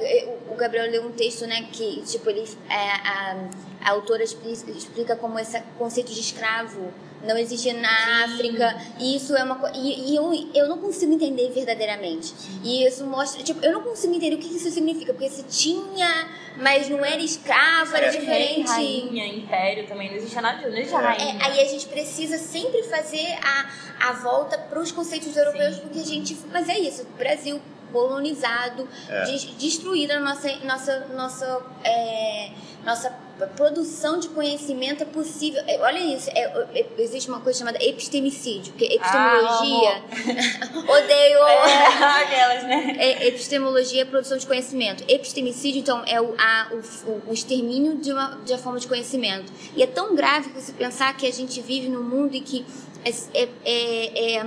O 0.49 0.55
Gabriel 0.55 0.91
leu 0.91 1.05
um 1.05 1.11
texto, 1.11 1.47
né, 1.47 1.67
que 1.71 2.01
tipo, 2.05 2.29
ele. 2.29 2.43
É, 2.69 2.75
a, 2.75 3.37
a 3.85 3.91
autora 3.91 4.23
explica 4.23 5.15
como 5.15 5.37
esse 5.37 5.61
conceito 5.77 6.11
de 6.11 6.19
escravo 6.19 6.91
não 7.23 7.37
existia 7.37 7.73
na 7.73 7.87
Sim. 7.87 8.33
África. 8.33 8.81
E 8.99 9.15
isso 9.15 9.35
é 9.35 9.43
uma 9.43 9.55
coisa. 9.55 9.75
E, 9.75 10.11
e, 10.11 10.15
eu, 10.15 10.31
eu 10.53 10.67
não 10.67 10.77
consigo 10.77 11.13
entender 11.13 11.49
verdadeiramente. 11.51 12.27
Sim. 12.27 12.61
E 12.63 12.85
isso 12.85 13.05
mostra. 13.05 13.43
Tipo, 13.43 13.63
eu 13.63 13.73
não 13.73 13.81
consigo 13.81 14.13
entender 14.13 14.35
o 14.35 14.39
que 14.39 14.55
isso 14.55 14.69
significa. 14.71 15.13
Porque 15.13 15.29
se 15.29 15.43
tinha, 15.43 16.29
mas 16.57 16.89
não 16.89 17.03
era 17.03 17.21
escravo, 17.21 17.95
era 17.95 18.07
é. 18.07 18.09
diferente. 18.09 18.67
Rainha, 18.67 19.27
império 19.27 19.87
também, 19.87 20.09
não 20.09 20.17
existia 20.17 20.41
nada, 20.41 20.67
não 20.67 20.77
existia 20.77 20.99
é. 20.99 21.01
rainha. 21.01 21.37
É, 21.39 21.45
aí 21.45 21.61
a 21.61 21.65
gente 21.65 21.87
precisa 21.87 22.37
sempre 22.37 22.83
fazer 22.83 23.37
a, 23.43 24.09
a 24.09 24.13
volta 24.13 24.57
para 24.57 24.79
os 24.79 24.91
conceitos 24.91 25.35
europeus, 25.35 25.75
Sim. 25.75 25.81
porque 25.81 25.99
a 25.99 26.03
gente. 26.03 26.37
Mas 26.51 26.69
é 26.69 26.79
isso, 26.79 27.05
Brasil 27.17 27.59
colonizado, 27.95 28.85
é. 29.07 29.23
destruir 29.57 30.11
a 30.11 30.19
nossa, 30.19 30.53
nossa, 30.65 31.07
nossa, 31.15 31.61
é, 31.81 32.51
nossa 32.83 33.09
produção 33.55 34.19
de 34.19 34.27
conhecimento 34.29 35.03
é 35.03 35.05
possível. 35.05 35.63
É, 35.65 35.79
olha 35.79 35.99
isso, 35.99 36.29
é, 36.31 36.43
é, 36.73 36.85
existe 36.97 37.29
uma 37.29 37.39
coisa 37.39 37.59
chamada 37.59 37.81
epistemicídio, 37.81 38.73
que 38.73 38.83
é 38.83 38.95
epistemologia. 38.95 40.03
Ah, 40.11 40.91
odeio! 40.91 41.37
É, 41.39 42.23
aquelas, 42.23 42.63
né? 42.63 42.95
É, 42.99 43.27
epistemologia 43.27 44.01
é 44.01 44.05
produção 44.05 44.37
de 44.37 44.45
conhecimento. 44.45 45.05
Epistemicídio, 45.07 45.79
então, 45.79 46.03
é 46.05 46.19
o, 46.19 46.35
a, 46.37 46.67
o, 46.73 47.29
o 47.29 47.33
extermínio 47.33 47.95
de 47.95 48.11
uma, 48.11 48.37
de 48.43 48.51
uma 48.51 48.59
forma 48.59 48.77
de 48.77 48.87
conhecimento. 48.87 49.53
E 49.73 49.81
é 49.81 49.87
tão 49.87 50.15
grave 50.15 50.49
você 50.49 50.73
pensar 50.73 51.15
que 51.15 51.25
a 51.25 51.31
gente 51.31 51.61
vive 51.61 51.87
num 51.87 52.03
mundo 52.03 52.35
em 52.35 52.43
que 52.43 52.65
é, 53.05 53.47
é, 53.63 54.39
é, 54.39 54.45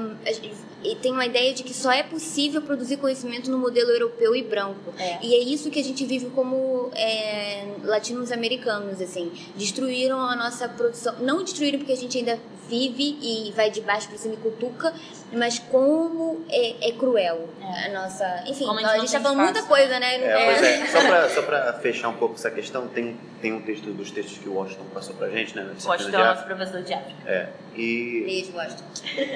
e 0.83 0.95
tem 0.95 1.13
uma 1.13 1.27
ideia 1.27 1.53
de 1.53 1.63
que 1.63 1.75
só 1.75 1.91
é 1.91 2.03
possível 2.03 2.63
produzir 2.63 2.99
conhecimento 2.99 3.51
no 3.51 3.59
modelo 3.59 3.91
europeu 3.91 4.35
e 4.35 4.43
branco. 4.43 4.95
É. 4.99 5.19
E 5.23 5.35
é 5.35 5.39
isso 5.39 5.71
que 5.71 5.79
a 5.79 5.85
gente 5.85 6.05
vive 6.05 6.27
como 6.31 6.91
é, 6.95 7.67
latinos 7.83 8.31
americanos, 8.31 9.01
assim. 9.01 9.33
Destruíram 9.57 10.21
a 10.21 10.37
nossa 10.37 10.69
produção. 10.69 11.15
Não 11.21 11.43
destruíram 11.43 11.79
porque 11.79 11.93
a 11.93 11.97
gente 11.97 12.19
ainda 12.19 12.39
vive 12.69 13.19
e 13.21 13.53
vai 13.53 13.71
de 13.71 13.81
baixo 13.81 14.09
para 14.09 14.19
cima 14.19 14.35
e 14.35 14.37
cutuca, 14.37 14.93
mas 15.33 15.59
como 15.59 16.45
é, 16.49 16.89
é 16.89 16.93
cruel 16.93 17.49
é. 17.61 17.87
a 17.87 18.01
nossa. 18.01 18.45
Enfim, 18.47 18.67
a, 18.67 18.91
a, 18.91 18.99
gente 18.99 19.13
tá 19.13 19.21
falando 19.21 19.41
muita 19.41 19.63
coisa, 19.63 19.99
né? 19.99 20.17
É, 20.17 20.45
pois 20.45 20.63
é. 20.63 20.87
Só 21.29 21.43
para 21.43 21.73
fechar 21.75 22.09
um 22.09 22.15
pouco 22.15 22.35
essa 22.35 22.51
questão, 22.51 22.87
tem, 22.89 23.17
tem 23.41 23.53
um 23.53 23.63
texto 23.63 23.91
dos 23.93 24.11
textos 24.11 24.39
que 24.39 24.49
o 24.49 24.55
Washington 24.55 24.85
passou 24.93 25.15
pra 25.15 25.29
gente, 25.31 25.57
né? 25.57 25.75
Washington 25.85 26.17
é 26.17 26.23
o 26.23 26.25
nosso 26.25 26.45
professor 26.45 26.83
de 26.83 26.95
África. 26.95 27.19
É. 27.27 27.49
E, 27.75 28.23
Beijo, 28.25 28.53
Washington. 28.57 28.85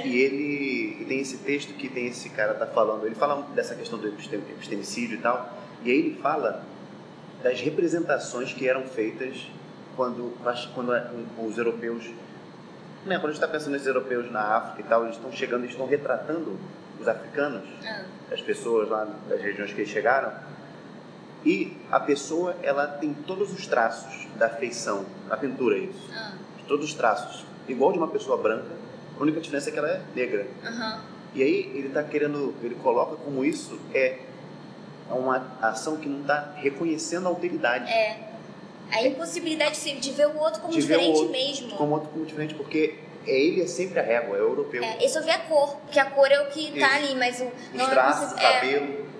E 0.04 0.18
ele 0.18 0.96
e 1.00 1.04
tem 1.06 1.20
esse 1.20 1.38
texto 1.38 1.74
que 1.74 1.88
tem 1.88 2.06
esse 2.06 2.28
cara 2.30 2.54
tá 2.54 2.66
falando, 2.66 3.06
ele 3.06 3.14
fala 3.14 3.42
dessa 3.54 3.74
questão 3.74 3.98
do 3.98 4.08
epistemicídio 4.08 5.18
e 5.18 5.20
tal, 5.20 5.52
e 5.84 5.90
aí 5.90 5.98
ele 5.98 6.18
fala 6.22 6.64
das 7.42 7.60
representações 7.60 8.52
que 8.52 8.68
eram 8.68 8.84
feitas 8.84 9.46
quando, 9.96 10.32
quando 10.74 10.92
os 11.38 11.58
europeus 11.58 12.04
né, 13.04 13.16
quando 13.16 13.30
a 13.30 13.32
gente 13.32 13.42
está 13.42 13.48
pensando 13.48 13.72
nesses 13.72 13.86
europeus 13.86 14.30
na 14.30 14.40
África 14.40 14.80
e 14.80 14.84
tal, 14.84 15.04
eles 15.04 15.16
estão 15.16 15.32
chegando, 15.32 15.62
eles 15.62 15.72
estão 15.72 15.86
retratando 15.86 16.58
os 17.00 17.08
africanos, 17.08 17.62
ah. 17.84 18.04
as 18.30 18.40
pessoas 18.40 18.88
lá 18.88 19.06
das 19.28 19.40
regiões 19.40 19.72
que 19.72 19.80
eles 19.80 19.90
chegaram, 19.90 20.32
e 21.44 21.76
a 21.90 21.98
pessoa, 21.98 22.54
ela 22.62 22.86
tem 22.86 23.12
todos 23.12 23.52
os 23.52 23.66
traços 23.66 24.28
da 24.36 24.48
feição, 24.48 25.04
na 25.28 25.36
pintura 25.36 25.76
isso, 25.76 26.10
ah. 26.14 26.34
todos 26.68 26.86
os 26.86 26.94
traços, 26.94 27.44
igual 27.66 27.92
de 27.92 27.98
uma 27.98 28.08
pessoa 28.08 28.36
branca, 28.36 28.70
a 29.18 29.22
única 29.22 29.40
diferença 29.40 29.70
é 29.70 29.72
que 29.72 29.78
ela 29.78 29.88
é 29.88 30.00
negra. 30.14 30.46
Uhum. 30.64 31.00
E 31.34 31.42
aí 31.42 31.72
ele 31.74 31.88
está 31.88 32.02
querendo, 32.02 32.54
ele 32.62 32.74
coloca 32.76 33.16
como 33.16 33.44
isso 33.44 33.78
é 33.94 34.18
uma 35.10 35.46
ação 35.60 35.96
que 35.96 36.08
não 36.08 36.20
está 36.20 36.52
reconhecendo 36.56 37.26
a 37.26 37.28
alteridade. 37.28 37.90
É 37.90 38.32
a 38.92 39.06
impossibilidade 39.06 40.00
de 40.00 40.10
ver 40.12 40.28
o 40.28 40.38
outro 40.38 40.60
como 40.60 40.72
diferente 40.72 41.18
outro, 41.18 41.30
mesmo. 41.30 41.70
Como 41.76 41.94
outro 41.94 42.10
como 42.10 42.24
diferente, 42.26 42.54
porque 42.54 42.98
é 43.26 43.30
ele 43.30 43.62
é 43.62 43.66
sempre 43.66 43.98
a 43.98 44.02
régua, 44.02 44.36
é 44.36 44.40
o 44.40 44.44
europeu. 44.44 44.82
É, 44.82 44.96
ele 44.96 45.08
só 45.08 45.20
vê 45.22 45.30
a 45.30 45.38
cor, 45.38 45.76
porque 45.76 45.98
a 45.98 46.06
cor 46.06 46.30
é 46.30 46.40
o 46.40 46.46
que 46.46 46.68
está 46.68 46.96
ali, 46.96 47.14
mas 47.14 47.40
o. 47.40 47.46
Os 47.76 47.88
traços, 47.88 48.32
o 48.32 48.36
cabelo. 48.36 49.12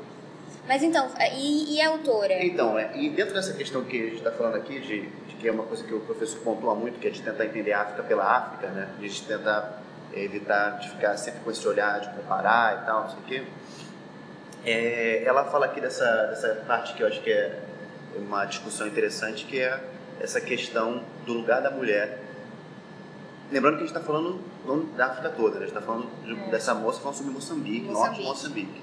Mas 0.67 0.83
então, 0.83 1.11
e, 1.37 1.75
e 1.75 1.81
a 1.81 1.89
autora? 1.89 2.45
Então, 2.45 2.79
é, 2.79 2.93
e 2.97 3.09
dentro 3.11 3.35
dessa 3.35 3.53
questão 3.53 3.83
que 3.83 3.97
a 4.01 4.05
gente 4.05 4.19
está 4.19 4.31
falando 4.31 4.57
aqui, 4.57 4.79
de, 4.79 5.07
de, 5.07 5.35
que 5.35 5.49
é 5.49 5.51
uma 5.51 5.65
coisa 5.65 5.83
que 5.83 5.93
o 5.93 6.01
professor 6.01 6.39
pontua 6.41 6.75
muito, 6.75 7.01
que 7.01 7.09
é 7.09 7.11
de 7.11 7.21
tentar 7.21 7.47
entender 7.47 7.73
a 7.73 7.83
África 7.83 8.03
pela 8.05 8.25
África, 8.25 8.69
né? 8.69 8.89
De 9.01 9.23
tentar 9.23 9.83
evitar 10.15 10.79
de 10.79 10.91
ficar 10.91 11.17
sempre 11.17 11.41
com 11.41 11.51
esse 11.51 11.67
olhar 11.67 12.01
de 12.01 12.11
comparar 12.11 12.83
e 12.83 12.87
tal, 12.87 13.03
não 13.03 13.11
sei 13.11 13.19
o 13.19 13.23
quê. 13.23 13.43
É, 14.65 15.25
ela 15.25 15.45
fala 15.51 15.67
aqui 15.67 15.81
dessa, 15.81 16.27
dessa 16.27 16.49
parte 16.67 16.95
que 16.95 17.03
eu 17.03 17.09
acho 17.09 17.21
que 17.23 17.33
é 17.33 17.59
uma 18.17 18.45
discussão 18.45 18.87
interessante, 18.87 19.45
que 19.45 19.61
é 19.61 19.83
essa 20.21 20.41
questão 20.41 21.03
do 21.27 21.33
lugar 21.33 21.61
da 21.63 21.71
mulher. 21.71 22.23
Lembrando 23.51 23.77
que 23.77 23.85
a 23.85 23.87
gente 23.87 23.97
está 23.97 24.07
falando 24.07 24.41
da 24.97 25.07
África 25.07 25.31
toda, 25.31 25.59
né? 25.59 25.65
a 25.65 25.69
gente 25.69 25.77
está 25.77 25.83
falando 25.83 26.09
de, 26.25 26.33
é. 26.33 26.51
dessa 26.51 26.75
moça 26.75 27.01
falando 27.01 27.17
sobre 27.17 27.33
Moçambique, 27.33 27.87
Moçambique, 27.87 27.93
norte 27.93 28.21
de 28.21 28.27
Moçambique. 28.27 28.83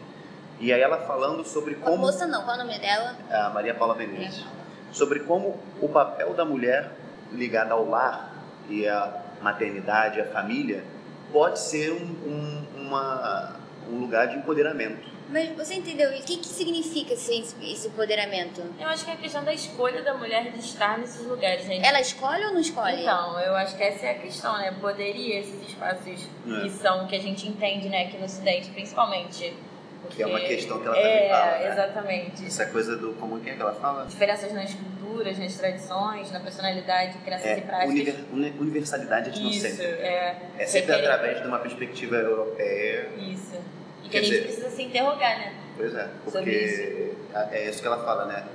E 0.60 0.74
aí 0.74 0.82
ela 0.82 0.98
falando 0.98 1.46
sobre 1.46 1.76
como... 1.76 1.96
A 1.96 1.98
moça 1.98 2.28
não, 2.28 2.44
qual 2.44 2.58
é 2.58 2.62
o 2.62 2.66
nome 2.66 2.78
dela? 2.80 3.16
A 3.32 3.50
Maria 3.50 3.74
Paula 3.74 3.96
Menezes. 3.96 4.44
É. 4.44 4.94
Sobre 4.94 5.22
como 5.22 5.58
o 5.82 5.88
papel 5.88 6.34
da 6.34 6.44
mulher 6.44 6.92
ligada 7.32 7.74
ao 7.74 7.88
lar 7.88 8.34
e 8.70 8.88
à 8.88 9.22
maternidade, 9.42 10.20
à 10.20 10.26
família, 10.26 10.84
pode 11.32 11.60
ser 11.60 11.92
um, 11.92 12.06
um, 12.28 12.66
uma, 12.76 13.56
um 13.90 14.00
lugar 14.00 14.28
de 14.28 14.38
empoderamento. 14.38 15.08
Mas 15.32 15.50
você 15.56 15.76
entendeu? 15.76 16.10
O 16.10 16.24
que, 16.24 16.38
que 16.38 16.48
significa 16.48 17.14
esse, 17.14 17.46
esse 17.62 17.88
empoderamento? 17.88 18.64
Eu 18.80 18.88
acho 18.88 19.06
que 19.06 19.12
é 19.12 19.14
a 19.14 19.18
questão 19.18 19.44
da 19.44 19.54
escolha 19.54 20.02
da 20.02 20.16
mulher 20.16 20.52
de 20.52 20.60
estar 20.60 20.98
nesses 20.98 21.24
lugares, 21.26 21.66
gente. 21.66 21.86
Ela 21.86 22.02
escolhe 22.02 22.44
ou 22.46 22.54
não 22.54 22.60
escolhe? 22.60 23.02
Então, 23.02 23.40
eu 23.40 23.56
acho 23.56 23.78
que 23.78 23.84
essa 23.84 24.08
é 24.08 24.12
a 24.12 24.20
questão, 24.20 24.58
né? 24.58 24.76
Poderia 24.82 25.40
esses 25.40 25.70
espaços 25.70 26.08
é. 26.48 26.62
que 26.62 26.70
são, 26.72 27.06
que 27.06 27.16
a 27.16 27.20
gente 27.20 27.48
entende, 27.48 27.90
né, 27.90 28.06
aqui 28.06 28.18
no 28.18 28.26
Ocidente, 28.26 28.70
principalmente. 28.72 29.56
Porque... 30.02 30.16
Que 30.16 30.24
é 30.24 30.28
uma 30.28 30.40
questão 30.40 30.80
que 30.80 30.88
ela 30.88 30.96
também 30.96 31.12
é, 31.12 31.30
fala. 31.30 31.52
Né? 31.52 31.72
exatamente. 31.72 32.46
Essa 32.46 32.66
coisa 32.66 32.98
do. 32.98 33.14
Como 33.14 33.38
é 33.38 33.42
que 33.42 33.62
ela 33.62 33.74
fala? 33.74 34.06
Diferenças 34.08 34.52
nas 34.52 34.74
culturas, 34.74 35.38
nas 35.38 35.56
tradições, 35.56 36.32
na 36.32 36.40
personalidade, 36.40 37.18
crenças 37.20 37.46
é, 37.46 37.58
e 37.58 37.62
práticas. 37.62 38.16
universalidade 38.32 39.30
etnocêntrica. 39.30 39.84
Isso, 39.84 40.02
é. 40.02 40.38
É 40.58 40.66
sempre 40.66 40.96
através 40.96 41.42
de 41.42 41.48
uma 41.48 41.60
perspectiva 41.60 42.16
europeia. 42.16 43.10
Isso. 43.20 43.60
E 44.04 44.10
que 44.10 44.18
a 44.18 44.22
gente 44.22 44.32
dizer, 44.32 44.44
precisa 44.44 44.70
se 44.70 44.84
interrogar, 44.84 45.38
né? 45.38 45.54
Pois 45.78 45.96
é, 45.96 46.10
porque 46.24 46.50
isso. 46.50 47.18
é 47.52 47.70
isso 47.70 47.82
que 47.82 47.88
ela 47.88 48.04
fala, 48.04 48.26
né? 48.26 48.46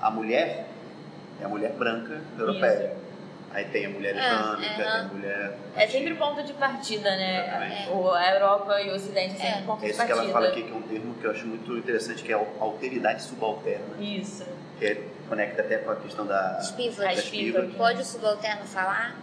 A 0.00 0.10
mulher 0.10 0.66
é 1.40 1.44
a 1.44 1.48
mulher 1.48 1.72
branca 1.72 2.20
europeia. 2.38 2.92
Isso. 2.92 3.00
Aí 3.52 3.64
tem 3.64 3.86
a 3.86 3.90
mulher 3.90 4.14
islâmica, 4.14 4.70
é, 4.70 4.76
tem 4.76 4.86
a 4.86 5.04
mulher. 5.04 5.58
É 5.74 5.86
sempre 5.88 6.12
o 6.12 6.16
ponto 6.16 6.42
de 6.44 6.52
partida, 6.52 7.10
né? 7.16 7.86
É. 7.86 7.90
O, 7.90 8.08
a 8.12 8.32
Europa 8.34 8.80
e 8.80 8.90
o 8.90 8.94
Ocidente 8.94 9.34
é 9.34 9.38
sempre 9.38 9.62
é. 9.62 9.62
ponto 9.62 9.84
é 9.84 9.88
de 9.88 9.94
partida. 9.94 10.04
Isso 10.04 10.06
que 10.06 10.12
ela 10.12 10.32
fala 10.32 10.48
aqui, 10.48 10.62
que 10.62 10.70
é 10.70 10.74
um 10.74 10.82
termo 10.82 11.14
que 11.14 11.24
eu 11.24 11.30
acho 11.32 11.46
muito 11.46 11.76
interessante, 11.76 12.22
que 12.22 12.32
é 12.32 12.36
a 12.36 12.46
alteridade 12.60 13.22
subalterna. 13.22 14.00
Isso. 14.00 14.46
Que 14.78 14.86
é, 14.86 15.02
conecta 15.28 15.62
até 15.62 15.78
com 15.78 15.90
a 15.90 15.96
questão 15.96 16.26
da. 16.26 16.60
Spivak. 16.60 17.74
Pode 17.76 18.02
o 18.02 18.04
subalterno 18.04 18.64
falar? 18.66 19.16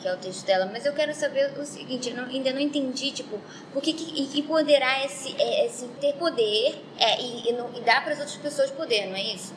Que 0.00 0.08
é 0.08 0.14
o 0.14 0.16
texto 0.16 0.46
dela, 0.46 0.66
mas 0.72 0.86
eu 0.86 0.92
quero 0.92 1.14
saber 1.14 1.58
o 1.58 1.64
seguinte, 1.64 2.10
eu 2.10 2.16
não, 2.16 2.24
ainda 2.24 2.52
não 2.52 2.60
entendi, 2.60 3.10
tipo, 3.10 3.40
por 3.72 3.82
que, 3.82 3.92
que 3.92 4.38
empoderar 4.40 5.04
esse, 5.04 5.34
é, 5.40 5.66
esse 5.66 5.86
ter 6.00 6.14
poder 6.14 6.82
é, 6.98 7.20
e, 7.20 7.50
e, 7.50 7.52
não, 7.52 7.70
e 7.74 7.80
dar 7.80 8.02
para 8.02 8.12
as 8.12 8.18
outras 8.20 8.36
pessoas 8.36 8.70
poder, 8.70 9.06
não 9.06 9.16
é 9.16 9.34
isso? 9.34 9.54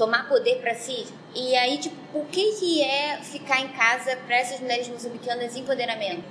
tomar 0.00 0.26
poder 0.28 0.60
para 0.60 0.74
si. 0.74 1.06
E 1.34 1.54
aí, 1.56 1.76
tipo, 1.76 1.96
o 2.18 2.24
que, 2.24 2.52
que 2.52 2.82
é 2.82 3.18
ficar 3.18 3.60
em 3.60 3.68
casa 3.68 4.16
para 4.26 4.36
essas 4.36 4.58
mulheres 4.58 4.88
moçambicanas 4.88 5.54
empoderamento? 5.56 6.24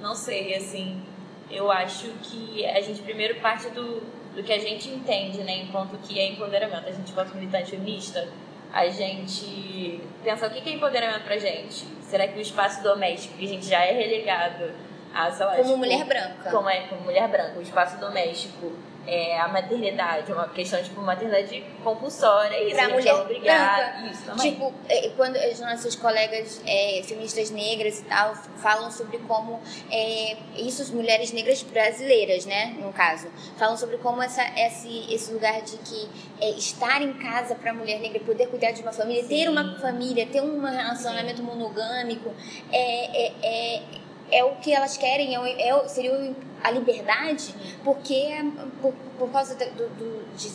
Não 0.00 0.12
sei, 0.12 0.56
assim, 0.56 1.00
eu 1.48 1.70
acho 1.70 2.08
que 2.22 2.66
a 2.66 2.80
gente 2.80 3.00
primeiro 3.02 3.40
parte 3.40 3.70
do, 3.70 4.00
do 4.34 4.42
que 4.42 4.52
a 4.52 4.58
gente 4.58 4.88
entende, 4.88 5.38
né, 5.38 5.62
enquanto 5.62 5.96
que 5.98 6.18
é 6.18 6.32
empoderamento. 6.32 6.88
A 6.88 6.90
gente, 6.90 7.12
enquanto 7.12 7.34
militante 7.34 7.70
feminista, 7.70 8.28
a 8.72 8.88
gente 8.88 10.00
pensa 10.22 10.46
o 10.46 10.50
que 10.50 10.68
é 10.68 10.72
empoderamento 10.72 11.24
pra 11.24 11.38
gente? 11.38 11.86
Será 12.02 12.28
que 12.28 12.38
o 12.38 12.42
espaço 12.42 12.82
doméstico, 12.82 13.36
que 13.36 13.44
a 13.44 13.48
gente 13.48 13.66
já 13.66 13.84
é 13.84 13.92
relegado 13.92 14.70
a, 15.14 15.30
sei 15.30 15.46
lá, 15.46 15.52
como 15.52 15.64
tipo, 15.64 15.78
mulher 15.78 16.04
branca. 16.04 16.50
Como 16.50 16.68
é, 16.68 16.80
como 16.88 17.00
mulher 17.02 17.28
branca, 17.28 17.58
o 17.58 17.62
espaço 17.62 17.98
doméstico 17.98 18.72
é, 19.06 19.38
a 19.38 19.48
maternidade, 19.48 20.32
uma 20.32 20.48
questão 20.48 20.82
tipo 20.82 21.00
maternidade 21.00 21.64
compulsória, 21.82 22.62
isso, 22.62 22.74
pra 22.74 22.86
a 22.86 22.88
mulher 22.88 23.08
é 23.08 23.14
obrigada, 23.14 24.06
isso 24.10 24.24
também. 24.24 24.52
Tipo, 24.52 24.74
é, 24.88 25.08
quando 25.16 25.36
as 25.36 25.60
nossas 25.60 25.94
colegas 25.94 26.60
é, 26.66 27.02
feministas 27.04 27.50
negras 27.50 28.00
e 28.00 28.04
tal 28.04 28.34
falam 28.56 28.90
sobre 28.90 29.18
como 29.18 29.60
é, 29.90 30.36
isso 30.56 30.82
as 30.82 30.90
mulheres 30.90 31.32
negras 31.32 31.62
brasileiras, 31.62 32.44
né, 32.44 32.74
no 32.80 32.92
caso, 32.92 33.28
falam 33.56 33.76
sobre 33.76 33.98
como 33.98 34.22
essa, 34.22 34.42
esse, 34.56 35.12
esse 35.12 35.32
lugar 35.32 35.62
de 35.62 35.76
que 35.78 36.08
é, 36.40 36.50
estar 36.50 37.00
em 37.00 37.12
casa 37.14 37.54
para 37.54 37.70
a 37.70 37.74
mulher 37.74 38.00
negra 38.00 38.20
poder 38.20 38.48
cuidar 38.48 38.72
de 38.72 38.82
uma 38.82 38.92
família, 38.92 39.22
Sim. 39.22 39.28
ter 39.28 39.48
uma 39.48 39.78
família, 39.78 40.26
ter 40.26 40.40
um 40.40 40.60
relacionamento 40.60 41.38
Sim. 41.38 41.42
monogâmico, 41.44 42.34
é, 42.72 43.26
é, 43.26 43.32
é 43.42 43.82
é 44.30 44.44
o 44.44 44.56
que 44.56 44.72
elas 44.72 44.96
querem, 44.96 45.36
é, 45.36 45.68
é, 45.68 45.88
seria 45.88 46.34
a 46.66 46.70
liberdade, 46.72 47.54
porque 47.84 48.34
por, 48.82 48.92
por 49.16 49.30
causa 49.30 49.54
do, 49.54 49.88
do 49.90 50.36
de, 50.36 50.50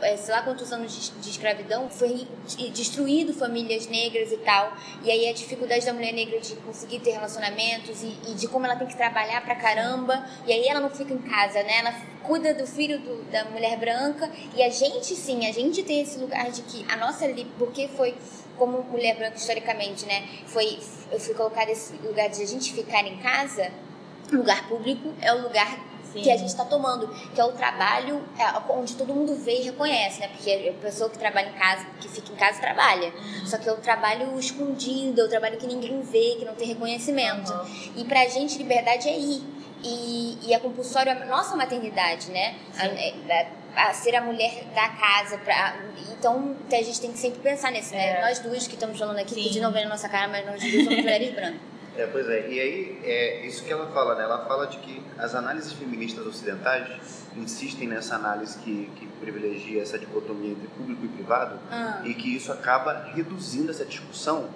é, 0.00 0.16
sei 0.16 0.32
lá 0.32 0.42
quantos 0.42 0.72
anos 0.72 0.92
de, 0.92 1.10
de, 1.20 1.28
escravidão 1.28 1.90
foi 1.90 2.28
destruído 2.72 3.34
famílias 3.34 3.88
negras 3.88 4.30
e 4.30 4.36
tal, 4.36 4.72
e 5.02 5.10
aí 5.10 5.28
a 5.28 5.32
dificuldade 5.32 5.84
da 5.84 5.92
mulher 5.92 6.12
negra 6.12 6.38
de 6.38 6.54
conseguir 6.56 7.00
ter 7.00 7.10
relacionamentos 7.10 8.00
e, 8.00 8.16
e 8.28 8.34
de 8.34 8.46
como 8.46 8.64
ela 8.64 8.76
tem 8.76 8.86
que 8.86 8.96
trabalhar 8.96 9.44
pra 9.44 9.56
caramba, 9.56 10.24
e 10.46 10.52
aí 10.52 10.68
ela 10.68 10.78
não 10.78 10.90
fica 10.90 11.12
em 11.12 11.18
casa, 11.18 11.64
né? 11.64 11.78
Ela 11.80 11.94
cuida 12.22 12.54
do 12.54 12.64
filho 12.64 13.00
do, 13.00 13.28
da 13.32 13.44
mulher 13.46 13.76
branca, 13.76 14.30
e 14.54 14.62
a 14.62 14.70
gente 14.70 15.16
sim, 15.16 15.48
a 15.48 15.52
gente 15.52 15.82
tem 15.82 16.00
esse 16.00 16.16
lugar 16.20 16.48
de 16.52 16.62
que 16.62 16.86
a 16.88 16.96
nossa 16.96 17.28
porque 17.58 17.88
foi 17.88 18.14
como 18.56 18.84
mulher 18.84 19.16
branca 19.16 19.36
historicamente, 19.36 20.06
né? 20.06 20.28
Foi 20.46 20.78
eu 21.10 21.18
fui 21.18 21.34
colocada 21.34 21.66
nesse 21.66 21.94
lugar 21.96 22.28
de 22.28 22.40
a 22.40 22.46
gente 22.46 22.72
ficar 22.72 23.04
em 23.04 23.16
casa, 23.18 23.72
lugar 24.36 24.68
público 24.68 25.12
é 25.20 25.32
o 25.32 25.42
lugar 25.42 25.78
Sim. 26.12 26.22
que 26.22 26.30
a 26.30 26.36
gente 26.36 26.48
está 26.48 26.64
tomando, 26.64 27.08
que 27.34 27.40
é 27.40 27.44
o 27.44 27.52
trabalho 27.52 28.22
é, 28.38 28.72
onde 28.72 28.96
todo 28.96 29.14
mundo 29.14 29.36
vê 29.36 29.60
e 29.60 29.62
reconhece, 29.62 30.20
né? 30.20 30.28
Porque 30.28 30.74
a 30.76 30.82
pessoa 30.82 31.08
que 31.08 31.18
trabalha 31.18 31.50
em 31.50 31.52
casa, 31.52 31.86
que 32.00 32.08
fica 32.08 32.32
em 32.32 32.36
casa, 32.36 32.60
trabalha. 32.60 33.08
Uhum. 33.08 33.46
Só 33.46 33.58
que 33.58 33.68
é 33.68 33.72
o 33.72 33.76
trabalho 33.76 34.38
escondido, 34.38 35.20
é 35.20 35.24
o 35.24 35.28
trabalho 35.28 35.56
que 35.56 35.66
ninguém 35.66 36.00
vê, 36.02 36.36
que 36.38 36.44
não 36.44 36.54
tem 36.54 36.66
reconhecimento. 36.66 37.52
Uhum. 37.52 37.92
E 37.96 38.04
pra 38.04 38.26
gente, 38.28 38.58
liberdade 38.58 39.08
é 39.08 39.18
ir. 39.18 39.42
E, 39.82 40.36
e 40.42 40.52
é 40.52 40.58
compulsório 40.58 41.10
a 41.10 41.24
nossa 41.24 41.56
maternidade, 41.56 42.30
né? 42.30 42.54
A, 42.76 42.86
é, 42.86 43.46
a, 43.74 43.88
a, 43.88 43.94
ser 43.94 44.14
a 44.14 44.20
mulher 44.20 44.64
da 44.74 44.88
casa. 44.90 45.38
Pra, 45.38 45.74
então, 46.18 46.54
a 46.70 46.82
gente 46.82 47.00
tem 47.00 47.12
que 47.12 47.18
sempre 47.18 47.40
pensar 47.40 47.70
nisso, 47.70 47.92
né? 47.94 48.18
É. 48.18 48.20
Nós 48.20 48.40
duas 48.40 48.66
que 48.66 48.74
estamos 48.74 48.98
falando 48.98 49.18
aqui, 49.18 49.34
Sim. 49.34 49.42
que 49.44 49.50
de 49.50 49.60
não 49.60 49.72
vê 49.72 49.82
na 49.84 49.90
nossa 49.90 50.08
cara, 50.08 50.28
mas 50.28 50.44
nós 50.44 50.60
duas 50.60 50.84
somos 50.84 50.98
mulheres 50.98 51.32
brancas. 51.32 51.69
É, 51.96 52.06
pois 52.06 52.28
é. 52.28 52.48
E 52.48 52.60
aí, 52.60 53.00
é 53.04 53.46
isso 53.46 53.64
que 53.64 53.72
ela 53.72 53.86
fala, 53.88 54.14
né? 54.14 54.22
Ela 54.22 54.44
fala 54.46 54.66
de 54.66 54.78
que 54.78 55.02
as 55.18 55.34
análises 55.34 55.72
feministas 55.72 56.26
ocidentais 56.26 57.26
insistem 57.36 57.88
nessa 57.88 58.14
análise 58.14 58.58
que, 58.58 58.90
que 58.96 59.06
privilegia 59.20 59.82
essa 59.82 59.98
dicotomia 59.98 60.52
entre 60.52 60.68
público 60.68 61.04
e 61.04 61.08
privado 61.08 61.58
ah. 61.70 62.02
e 62.04 62.14
que 62.14 62.34
isso 62.34 62.52
acaba 62.52 63.10
reduzindo 63.14 63.70
essa 63.70 63.84
discussão 63.84 64.48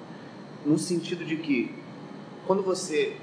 no 0.64 0.78
sentido 0.78 1.24
de 1.24 1.36
que 1.36 1.74
quando 2.46 2.62
você 2.62 3.16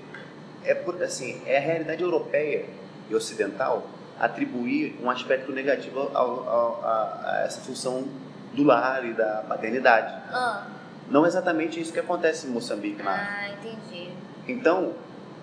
é 0.64 0.74
assim 1.04 1.42
é 1.46 1.58
a 1.58 1.62
realidade 1.62 2.04
europeia 2.04 2.66
e 3.10 3.16
ocidental 3.16 3.88
atribuir 4.20 4.96
um 5.02 5.10
aspecto 5.10 5.52
negativo 5.52 6.12
ao, 6.14 6.48
ao, 6.48 6.86
a, 6.86 7.22
a, 7.26 7.42
essa 7.46 7.60
função 7.62 8.08
do 8.54 8.64
lar 8.64 9.04
e 9.06 9.14
da 9.14 9.44
maternidade. 9.48 10.14
Ah. 10.32 10.68
Não 11.12 11.26
é 11.26 11.28
exatamente 11.28 11.80
isso 11.80 11.92
que 11.92 12.00
acontece 12.00 12.48
em 12.48 12.52
Moçambique, 12.52 13.04
né? 13.04 13.10
Ah, 13.10 13.50
entendi. 13.50 14.12
Então, 14.48 14.94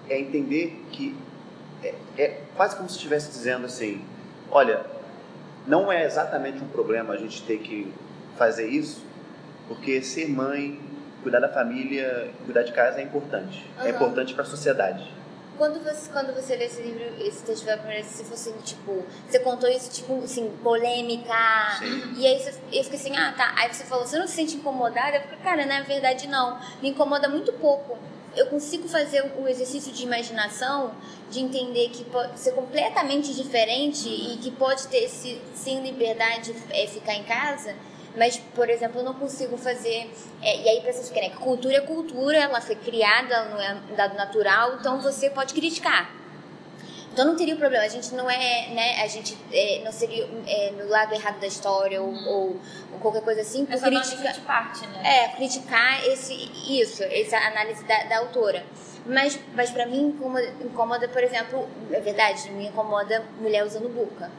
é 0.09 0.19
entender 0.19 0.83
que 0.91 1.15
é, 1.85 1.95
é 2.17 2.41
quase 2.57 2.75
como 2.75 2.89
se 2.89 2.97
estivesse 2.97 3.29
dizendo 3.29 3.67
assim, 3.67 4.03
olha, 4.51 4.85
não 5.67 5.93
é 5.93 6.07
exatamente 6.07 6.65
um 6.65 6.69
problema 6.69 7.13
a 7.13 7.17
gente 7.19 7.43
ter 7.43 7.59
que 7.59 7.93
fazer 8.39 8.67
isso, 8.67 9.05
porque 9.69 10.01
ser 10.01 10.29
mãe, 10.31 10.81
cuidar 11.23 11.41
da 11.41 11.49
família, 11.51 12.31
cuidar 12.47 12.63
de 12.63 12.73
casa 12.73 13.01
é 13.01 13.03
importante. 13.03 13.65
Uhum. 13.79 13.87
É 13.87 13.91
importante 13.91 14.33
para 14.33 14.45
a 14.45 14.47
sociedade. 14.47 15.07
Quando 15.59 15.83
você, 15.83 16.11
quando 16.13 16.33
você 16.33 16.55
lê 16.57 16.67
esse 16.67 16.81
livro, 16.81 17.03
esse 17.21 17.43
texto 17.43 17.65
pela 17.65 17.77
primeira 17.77 18.03
vez, 18.03 18.15
se 18.15 18.25
fosse, 18.25 18.53
tipo, 18.65 19.05
você 19.29 19.41
contou 19.41 19.69
isso, 19.69 19.91
tipo, 19.91 20.23
assim, 20.23 20.49
polêmica, 20.63 21.35
Sim. 21.81 22.15
e 22.17 22.27
aí 22.27 22.39
você, 22.39 22.51
eu 22.73 22.85
fiquei 22.85 22.99
assim, 22.99 23.17
ah, 23.17 23.35
tá. 23.37 23.53
Aí 23.57 23.73
você 23.73 23.85
falou, 23.85 24.07
você 24.07 24.19
não 24.19 24.27
se 24.29 24.35
sente 24.35 24.55
incomodada? 24.57 25.17
Eu 25.17 25.23
fiquei, 25.23 25.39
cara, 25.39 25.67
na 25.67 25.83
verdade, 25.83 26.29
não. 26.29 26.61
Me 26.81 26.91
incomoda 26.91 27.29
muito 27.29 27.53
pouco. 27.55 27.99
Eu 28.37 28.47
consigo 28.47 28.89
fazer 28.89 29.25
o 29.37 29.49
exercício 29.49 29.93
de 29.93 30.05
imaginação, 30.05 30.93
de 31.29 31.41
entender 31.41 31.89
que 31.89 32.05
pode 32.05 32.39
ser 32.39 32.53
completamente 32.53 33.35
diferente 33.35 34.09
e 34.09 34.37
que 34.37 34.53
pode 34.53 34.87
ter, 34.87 35.09
sim, 35.09 35.83
liberdade 35.83 36.55
é, 36.71 36.87
ficar 36.87 37.15
em 37.15 37.25
casa, 37.25 37.75
mas, 38.19 38.37
por 38.37 38.69
exemplo, 38.69 39.01
eu 39.01 39.05
não 39.05 39.15
consigo 39.15 39.57
fazer. 39.57 40.11
É, 40.43 40.63
e 40.63 40.69
aí, 40.69 40.81
para 40.81 40.93
vocês 40.93 41.09
querem, 41.11 41.31
cultura 41.31 41.77
é 41.77 41.81
cultura, 41.81 42.37
ela 42.37 42.61
foi 42.61 42.75
criada, 42.75 43.45
não 43.45 43.61
é 43.61 43.77
dado 43.97 44.17
natural, 44.17 44.75
então 44.75 45.01
você 45.01 45.31
pode 45.31 45.55
criticar. 45.55 46.11
Então 47.13 47.27
não 47.27 47.37
teria 47.37 47.57
problema. 47.57 47.85
A 47.85 47.89
gente 47.89 48.15
não 48.15 48.31
é, 48.31 48.69
né? 48.69 49.03
A 49.03 49.07
gente 49.09 49.37
é, 49.53 49.81
não 49.85 49.91
seria 49.91 50.29
é, 50.47 50.71
no 50.71 50.89
lado 50.89 51.15
errado 51.15 51.41
da 51.41 51.47
história 51.47 52.01
ou, 52.01 52.13
ou, 52.13 52.61
ou 52.93 52.99
qualquer 53.01 53.23
coisa 53.23 53.41
assim. 53.41 53.67
Por 53.67 53.81
criticar, 53.81 54.33
de 54.33 54.41
parte, 54.43 54.87
né? 54.87 55.03
É, 55.05 55.29
criticar 55.37 56.07
esse, 56.07 56.35
isso, 56.69 57.03
essa 57.03 57.37
análise 57.39 57.83
da, 57.85 58.05
da 58.05 58.19
autora. 58.19 58.65
Mas, 59.05 59.39
mas 59.55 59.71
pra 59.71 59.87
mim 59.87 60.09
incomoda, 60.09 60.55
incomoda, 60.61 61.09
por 61.09 61.25
exemplo, 61.25 61.69
é 61.91 62.01
verdade, 62.01 62.51
me 62.51 62.69
incomoda 62.69 63.25
mulher 63.41 63.65
usando 63.65 63.89
burca. 63.89 64.31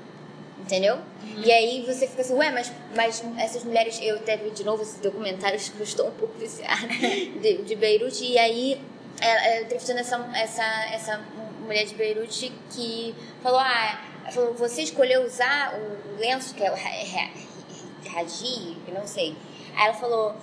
Entendeu? 0.69 0.97
Uhum. 0.97 1.41
E 1.43 1.51
aí 1.51 1.83
você 1.83 2.07
fica 2.07 2.21
assim, 2.21 2.35
ué, 2.35 2.51
mas, 2.51 2.71
mas 2.95 3.23
essas 3.39 3.63
mulheres. 3.63 3.99
Eu 4.03 4.19
teve 4.19 4.51
de 4.51 4.63
novo 4.63 4.83
esse 4.83 5.01
documentário 5.01 5.59
que 5.59 5.79
eu 5.79 5.83
estou 5.83 6.09
um 6.09 6.11
pouco 6.11 6.37
viciada 6.37 6.85
de, 7.41 7.63
de 7.63 7.75
Beirute, 7.75 8.23
e 8.23 8.37
aí 8.37 8.79
ela, 9.19 9.61
entrevistando 9.61 9.99
essa, 9.99 10.29
essa, 10.35 10.63
essa 10.93 11.21
mulher 11.61 11.85
de 11.85 11.95
Beirute 11.95 12.53
que 12.69 13.15
falou: 13.41 13.57
Ah, 13.57 13.99
falou, 14.31 14.53
você 14.53 14.83
escolheu 14.83 15.25
usar 15.25 15.73
o 15.73 16.19
lenço, 16.19 16.53
que 16.53 16.63
é 16.63 16.71
o 16.71 16.75
Raji, 16.75 18.77
que 18.85 18.91
não 18.91 19.07
sei. 19.07 19.35
Aí 19.75 19.87
ela 19.87 19.95
falou: 19.95 20.35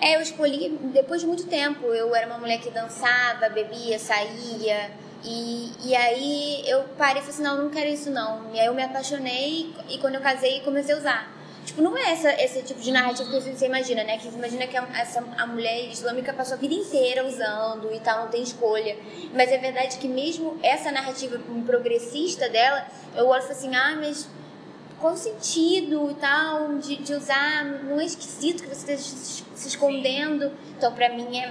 É, 0.00 0.16
eu 0.16 0.22
escolhi 0.22 0.78
depois 0.94 1.20
de 1.20 1.26
muito 1.26 1.46
tempo. 1.46 1.88
Eu 1.88 2.14
era 2.14 2.26
uma 2.26 2.38
mulher 2.38 2.58
que 2.58 2.70
dançava, 2.70 3.50
bebia, 3.50 3.98
saía. 3.98 5.03
E, 5.24 5.72
e 5.84 5.96
aí 5.96 6.62
eu 6.66 6.84
parei 6.98 7.22
e 7.22 7.24
falei 7.24 7.30
assim: 7.30 7.42
Não, 7.42 7.56
não 7.64 7.70
quero 7.70 7.88
isso 7.88 8.10
não. 8.10 8.54
E 8.54 8.60
aí 8.60 8.66
eu 8.66 8.74
me 8.74 8.82
apaixonei 8.82 9.72
e 9.88 9.98
quando 9.98 10.16
eu 10.16 10.20
casei 10.20 10.60
comecei 10.60 10.94
a 10.94 10.98
usar. 10.98 11.34
Tipo, 11.64 11.80
não 11.80 11.96
é 11.96 12.12
essa, 12.12 12.30
esse 12.42 12.62
tipo 12.62 12.78
de 12.78 12.92
narrativa 12.92 13.30
que 13.30 13.40
você 13.40 13.64
imagina, 13.64 14.04
né? 14.04 14.18
Que 14.18 14.24
você 14.24 14.36
imagina 14.36 14.66
que 14.66 14.76
a, 14.76 14.86
essa, 14.94 15.24
a 15.38 15.46
mulher 15.46 15.88
islâmica 15.88 16.32
passou 16.34 16.56
a 16.56 16.60
vida 16.60 16.74
inteira 16.74 17.26
usando 17.26 17.90
e 17.90 17.98
tal, 18.00 18.24
não 18.24 18.28
tem 18.28 18.42
escolha. 18.42 18.96
Mas 19.32 19.50
é 19.50 19.56
verdade 19.56 19.96
que 19.96 20.06
mesmo 20.06 20.58
essa 20.62 20.92
narrativa 20.92 21.40
progressista 21.64 22.50
dela, 22.50 22.86
eu 23.16 23.26
olho 23.28 23.38
e 23.38 23.42
falo 23.42 23.52
assim, 23.52 23.74
ah, 23.74 23.96
mas 23.98 24.28
qual 25.00 25.14
o 25.14 25.16
sentido 25.16 26.10
e 26.10 26.14
tal 26.14 26.74
de, 26.78 26.96
de 26.96 27.14
usar? 27.14 27.64
Não 27.64 27.98
é 27.98 28.04
esquisito 28.04 28.62
que 28.62 28.68
você 28.68 28.92
esteja 28.92 29.44
se 29.54 29.68
escondendo? 29.68 30.52
Então, 30.76 30.92
pra 30.92 31.08
mim, 31.08 31.38
é 31.38 31.50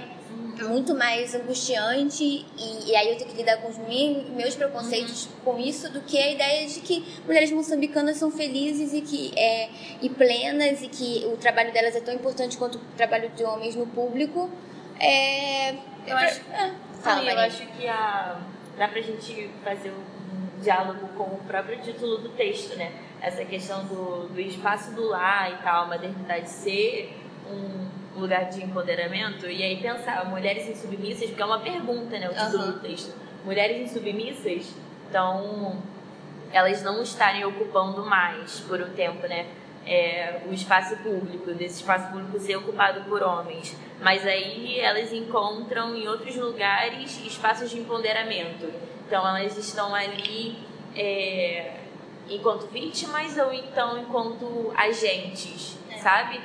muito 0.62 0.94
mais 0.94 1.34
angustiante 1.34 2.22
e, 2.22 2.90
e, 2.90 2.96
aí 2.96 3.10
eu 3.10 3.16
tenho 3.16 3.30
que 3.30 3.36
lidar 3.36 3.56
com 3.58 3.68
os 3.68 3.78
meus, 3.78 4.28
meus 4.30 4.54
preconceitos 4.54 5.26
uhum. 5.26 5.32
com 5.44 5.58
isso 5.58 5.90
do 5.92 6.00
que 6.00 6.16
a 6.16 6.30
ideia 6.30 6.66
de 6.66 6.80
que 6.80 7.04
mulheres 7.26 7.50
moçambicanas 7.50 8.16
são 8.16 8.30
felizes 8.30 8.92
e 8.92 9.00
que 9.00 9.32
é 9.36 9.68
e 10.00 10.08
plenas 10.08 10.82
e 10.82 10.88
que 10.88 11.24
o 11.26 11.36
trabalho 11.36 11.72
delas 11.72 11.96
é 11.96 12.00
tão 12.00 12.14
importante 12.14 12.56
quanto 12.56 12.78
o 12.78 12.80
trabalho 12.96 13.30
de 13.30 13.42
homens 13.44 13.74
no 13.74 13.86
público 13.86 14.50
é 15.00 15.72
eu 16.06 16.16
acho 16.16 16.40
é, 16.52 16.72
fala, 17.02 17.30
eu 17.30 17.38
acho 17.38 17.66
que 17.66 17.88
a 17.88 18.40
dá 18.76 18.88
pra 18.88 19.00
gente 19.00 19.50
fazer 19.62 19.90
um 19.90 20.60
diálogo 20.62 21.08
com 21.16 21.24
o 21.24 21.40
próprio 21.46 21.80
título 21.80 22.18
do 22.18 22.28
texto 22.30 22.76
né 22.76 22.92
essa 23.20 23.44
questão 23.44 23.84
do, 23.86 24.28
do 24.28 24.40
espaço 24.40 24.92
do 24.92 25.08
lar 25.08 25.52
e 25.52 25.56
tal 25.62 25.84
a 25.84 25.86
maternidade 25.86 26.48
ser 26.48 27.16
um 27.50 27.83
lugar 28.16 28.48
de 28.48 28.62
empoderamento 28.62 29.46
e 29.46 29.62
aí 29.62 29.76
pensar 29.80 30.24
mulheres 30.26 30.68
insubmissas, 30.68 31.28
porque 31.28 31.42
é 31.42 31.46
uma 31.46 31.60
pergunta, 31.60 32.18
né, 32.18 32.28
o 32.28 32.34
título 32.34 32.64
uhum. 32.64 32.72
do 32.72 32.80
texto. 32.80 33.14
Mulheres 33.44 33.90
insubmissas, 33.90 34.74
então 35.08 35.76
elas 36.52 36.82
não 36.82 37.02
estarem 37.02 37.44
ocupando 37.44 38.04
mais 38.04 38.60
por 38.60 38.80
um 38.80 38.90
tempo, 38.90 39.26
né, 39.26 39.46
é, 39.86 40.40
o 40.48 40.52
espaço 40.52 40.96
público, 40.98 41.52
desse 41.52 41.80
espaço 41.80 42.10
público 42.10 42.38
ser 42.38 42.56
ocupado 42.56 43.02
por 43.02 43.22
homens. 43.22 43.76
Mas 44.00 44.26
aí 44.26 44.78
elas 44.80 45.12
encontram 45.12 45.94
em 45.94 46.08
outros 46.08 46.36
lugares 46.36 47.20
espaços 47.24 47.70
de 47.70 47.80
empoderamento. 47.80 48.72
Então 49.06 49.26
elas 49.26 49.56
estão 49.58 49.94
ali 49.94 50.56
é, 50.96 51.74
enquanto 52.28 52.66
vítimas 52.68 53.36
ou 53.36 53.52
então 53.52 53.98
enquanto 53.98 54.72
agentes, 54.76 55.76
é. 55.90 55.98
sabe? 55.98 56.40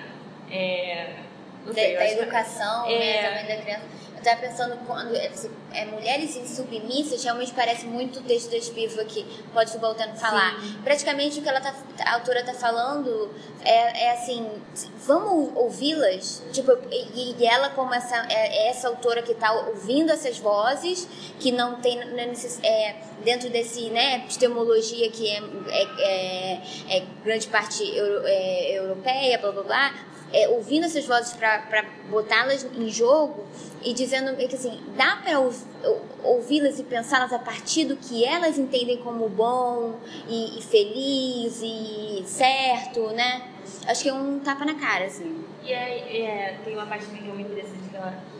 É, 1.71 1.73
sei, 1.73 1.93
da, 1.93 1.99
da 1.99 2.11
educação, 2.11 2.85
né, 2.85 2.93
é... 2.93 3.21
né, 3.21 3.39
também 3.39 3.57
da 3.57 3.61
criança. 3.63 3.99
Eu 4.19 4.23
estava 4.23 4.41
pensando 4.41 4.77
quando 4.85 5.15
é, 5.15 5.31
é, 5.71 5.85
mulheres 5.85 6.35
insubmissas, 6.35 7.23
realmente 7.23 7.53
parece 7.53 7.85
muito 7.85 8.19
o 8.19 8.23
texto 8.23 8.51
da 8.51 8.57
Espiva 8.57 9.05
que 9.05 9.23
pode 9.53 9.77
voltando 9.77 10.13
falar. 10.17 10.59
Sim. 10.59 10.77
Praticamente 10.83 11.39
o 11.39 11.41
que 11.41 11.47
ela 11.47 11.61
tá, 11.61 11.73
a 12.03 12.15
autora 12.15 12.41
está 12.41 12.53
falando 12.53 13.33
é, 13.63 14.07
é, 14.07 14.11
assim, 14.11 14.45
vamos 15.07 15.55
ouvi-las, 15.55 16.43
tipo, 16.51 16.77
e, 16.91 17.33
e, 17.39 17.45
ela 17.45 17.69
como 17.69 17.93
essa 17.93 18.27
é, 18.29 18.65
é 18.65 18.67
essa 18.67 18.89
autora 18.89 19.21
que 19.21 19.31
está 19.31 19.53
ouvindo 19.53 20.11
essas 20.11 20.37
vozes, 20.37 21.07
que 21.39 21.49
não 21.53 21.79
tem 21.79 21.97
é, 22.61 22.95
dentro 23.23 23.49
desse, 23.49 23.89
né, 23.89 24.17
epistemologia 24.17 25.09
que 25.11 25.29
é, 25.29 25.41
é, 25.97 26.61
é 26.97 27.03
grande 27.23 27.47
parte 27.47 27.83
euro, 27.95 28.27
europeia, 28.27 29.37
blá 29.37 29.51
blá 29.53 29.63
blá, 29.63 29.93
é, 30.33 30.47
ouvindo 30.49 30.85
essas 30.85 31.05
vozes 31.05 31.33
para 31.33 31.85
botá-las 32.09 32.63
em 32.63 32.89
jogo 32.89 33.45
e 33.83 33.93
dizendo 33.93 34.35
que 34.35 34.55
assim, 34.55 34.79
dá 34.95 35.17
para 35.17 35.39
ouvi-las 36.23 36.79
e 36.79 36.83
pensá-las 36.83 37.31
a 37.33 37.39
partir 37.39 37.85
do 37.85 37.95
que 37.95 38.25
elas 38.25 38.57
entendem 38.57 38.97
como 38.97 39.27
bom 39.29 39.95
e, 40.27 40.59
e, 40.59 40.61
feliz 40.61 41.61
e 41.63 42.23
certo, 42.25 43.07
né? 43.11 43.49
Acho 43.87 44.03
que 44.03 44.09
é 44.09 44.13
um 44.13 44.39
tapa 44.39 44.65
na 44.65 44.75
cara, 44.75 45.05
assim. 45.05 45.43
E 45.63 45.71
é, 45.71 46.21
é 46.21 46.59
tem 46.63 46.75
uma 46.75 46.85
parte 46.85 47.05
que 47.05 47.17
é 47.17 47.33
muito 47.33 47.51
interessante 47.51 47.79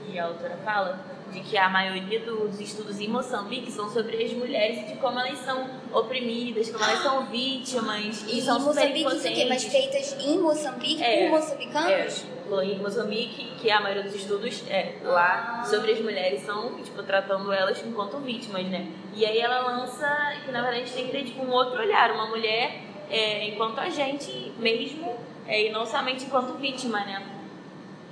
que, 0.06 0.19
a 0.19 0.25
autora 0.25 0.58
fala, 0.63 0.99
de 1.32 1.39
que 1.42 1.58
a 1.58 1.70
maioria 1.70 2.20
dos 2.20 2.60
estudos 2.60 3.00
em 3.00 3.08
Moçambique 3.08 3.72
são 3.72 3.89
sobre 3.89 4.24
as 4.24 4.34
mulheres 4.34 4.82
e 4.82 4.94
de 4.94 5.00
como 5.00 5.20
elas 5.20 5.39
são 5.39 5.70
oprimidas, 5.94 6.70
como 6.70 6.84
elas 6.84 7.00
são 7.00 7.26
vítimas 7.28 8.24
e, 8.28 8.38
e 8.38 8.42
são 8.42 8.60
Moçambique, 8.60 9.15
isso 9.15 9.28
aqui, 9.28 9.46
mas 9.46 9.63
feitas 9.63 10.15
em 10.20 10.39
Moçambique 10.39 11.04
é, 11.04 11.30
por 11.30 11.39
moçambicanos? 11.39 12.26
É, 12.26 12.39
em 12.63 12.80
Moçambique, 12.80 13.52
que 13.62 13.70
a 13.70 13.80
maioria 13.80 14.04
dos 14.04 14.15
estudos 14.15 14.63
é 14.70 14.96
lá 15.04 15.63
sobre 15.63 15.92
as 15.92 16.00
mulheres 16.00 16.42
são, 16.42 16.82
tipo, 16.82 17.04
tratando 17.04 17.52
elas 17.54 17.84
enquanto 17.86 18.18
vítimas, 18.18 18.65
né? 18.65 18.88
E 19.13 19.26
aí 19.26 19.39
ela 19.39 19.60
lança 19.60 20.34
que 20.44 20.52
na 20.52 20.62
verdade 20.62 20.92
tem 20.92 21.06
que 21.06 21.12
ter 21.12 21.24
tipo 21.26 21.44
um 21.44 21.52
outro 21.52 21.80
olhar, 21.80 22.12
uma 22.12 22.28
mulher 22.28 22.82
é, 23.10 23.48
enquanto 23.50 23.80
agente 23.80 24.52
mesmo, 24.58 25.15
é, 25.48 25.68
e 25.68 25.72
não 25.72 25.86
somente 25.86 26.26
enquanto 26.26 26.58
vítima, 26.58 27.00
né? 27.00 27.24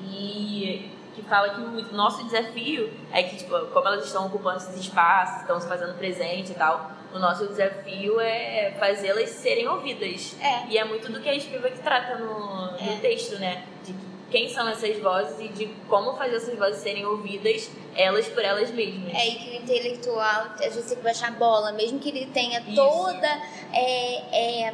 E 0.02 0.97
que 1.18 1.24
fala 1.24 1.50
que 1.50 1.62
o 1.62 1.96
nosso 1.96 2.24
desafio 2.26 2.94
é 3.12 3.24
que, 3.24 3.38
tipo, 3.38 3.60
como 3.68 3.88
elas 3.88 4.06
estão 4.06 4.28
ocupando 4.28 4.58
esses 4.58 4.80
espaços, 4.80 5.42
estão 5.42 5.60
se 5.60 5.68
fazendo 5.68 5.98
presente 5.98 6.52
e 6.52 6.56
tal, 6.56 6.92
o 7.12 7.18
nosso 7.18 7.48
desafio 7.48 8.20
é 8.20 8.76
fazê-las 8.80 9.30
serem 9.32 9.68
ouvidas. 9.68 10.36
É. 10.40 10.68
E 10.68 10.78
é 10.78 10.86
muito 10.86 11.12
do 11.12 11.20
que 11.20 11.28
a 11.28 11.34
escriva 11.34 11.70
que 11.72 11.80
trata 11.80 12.20
no, 12.20 12.72
no 12.72 12.94
é. 12.94 12.98
texto, 13.02 13.40
né? 13.40 13.66
De 13.84 13.96
quem 14.30 14.48
são 14.50 14.68
essas 14.68 14.96
vozes 15.00 15.40
e 15.40 15.48
de 15.48 15.68
como 15.90 16.14
fazer 16.16 16.36
essas 16.36 16.58
vozes 16.58 16.82
serem 16.82 17.06
ouvidas, 17.06 17.72
elas 17.96 18.28
por 18.28 18.44
elas 18.44 18.70
mesmas. 18.70 19.14
É, 19.16 19.28
e 19.28 19.36
que 19.36 19.50
o 19.50 19.54
intelectual, 19.56 20.48
às 20.54 20.60
vezes, 20.60 20.86
tem 20.86 20.98
que 20.98 21.04
baixar 21.04 21.30
a 21.30 21.32
bola, 21.32 21.72
mesmo 21.72 21.98
que 22.00 22.10
ele 22.10 22.28
tenha 22.28 22.60
Isso. 22.60 22.76
toda. 22.76 23.28
É, 23.74 24.66
é, 24.68 24.74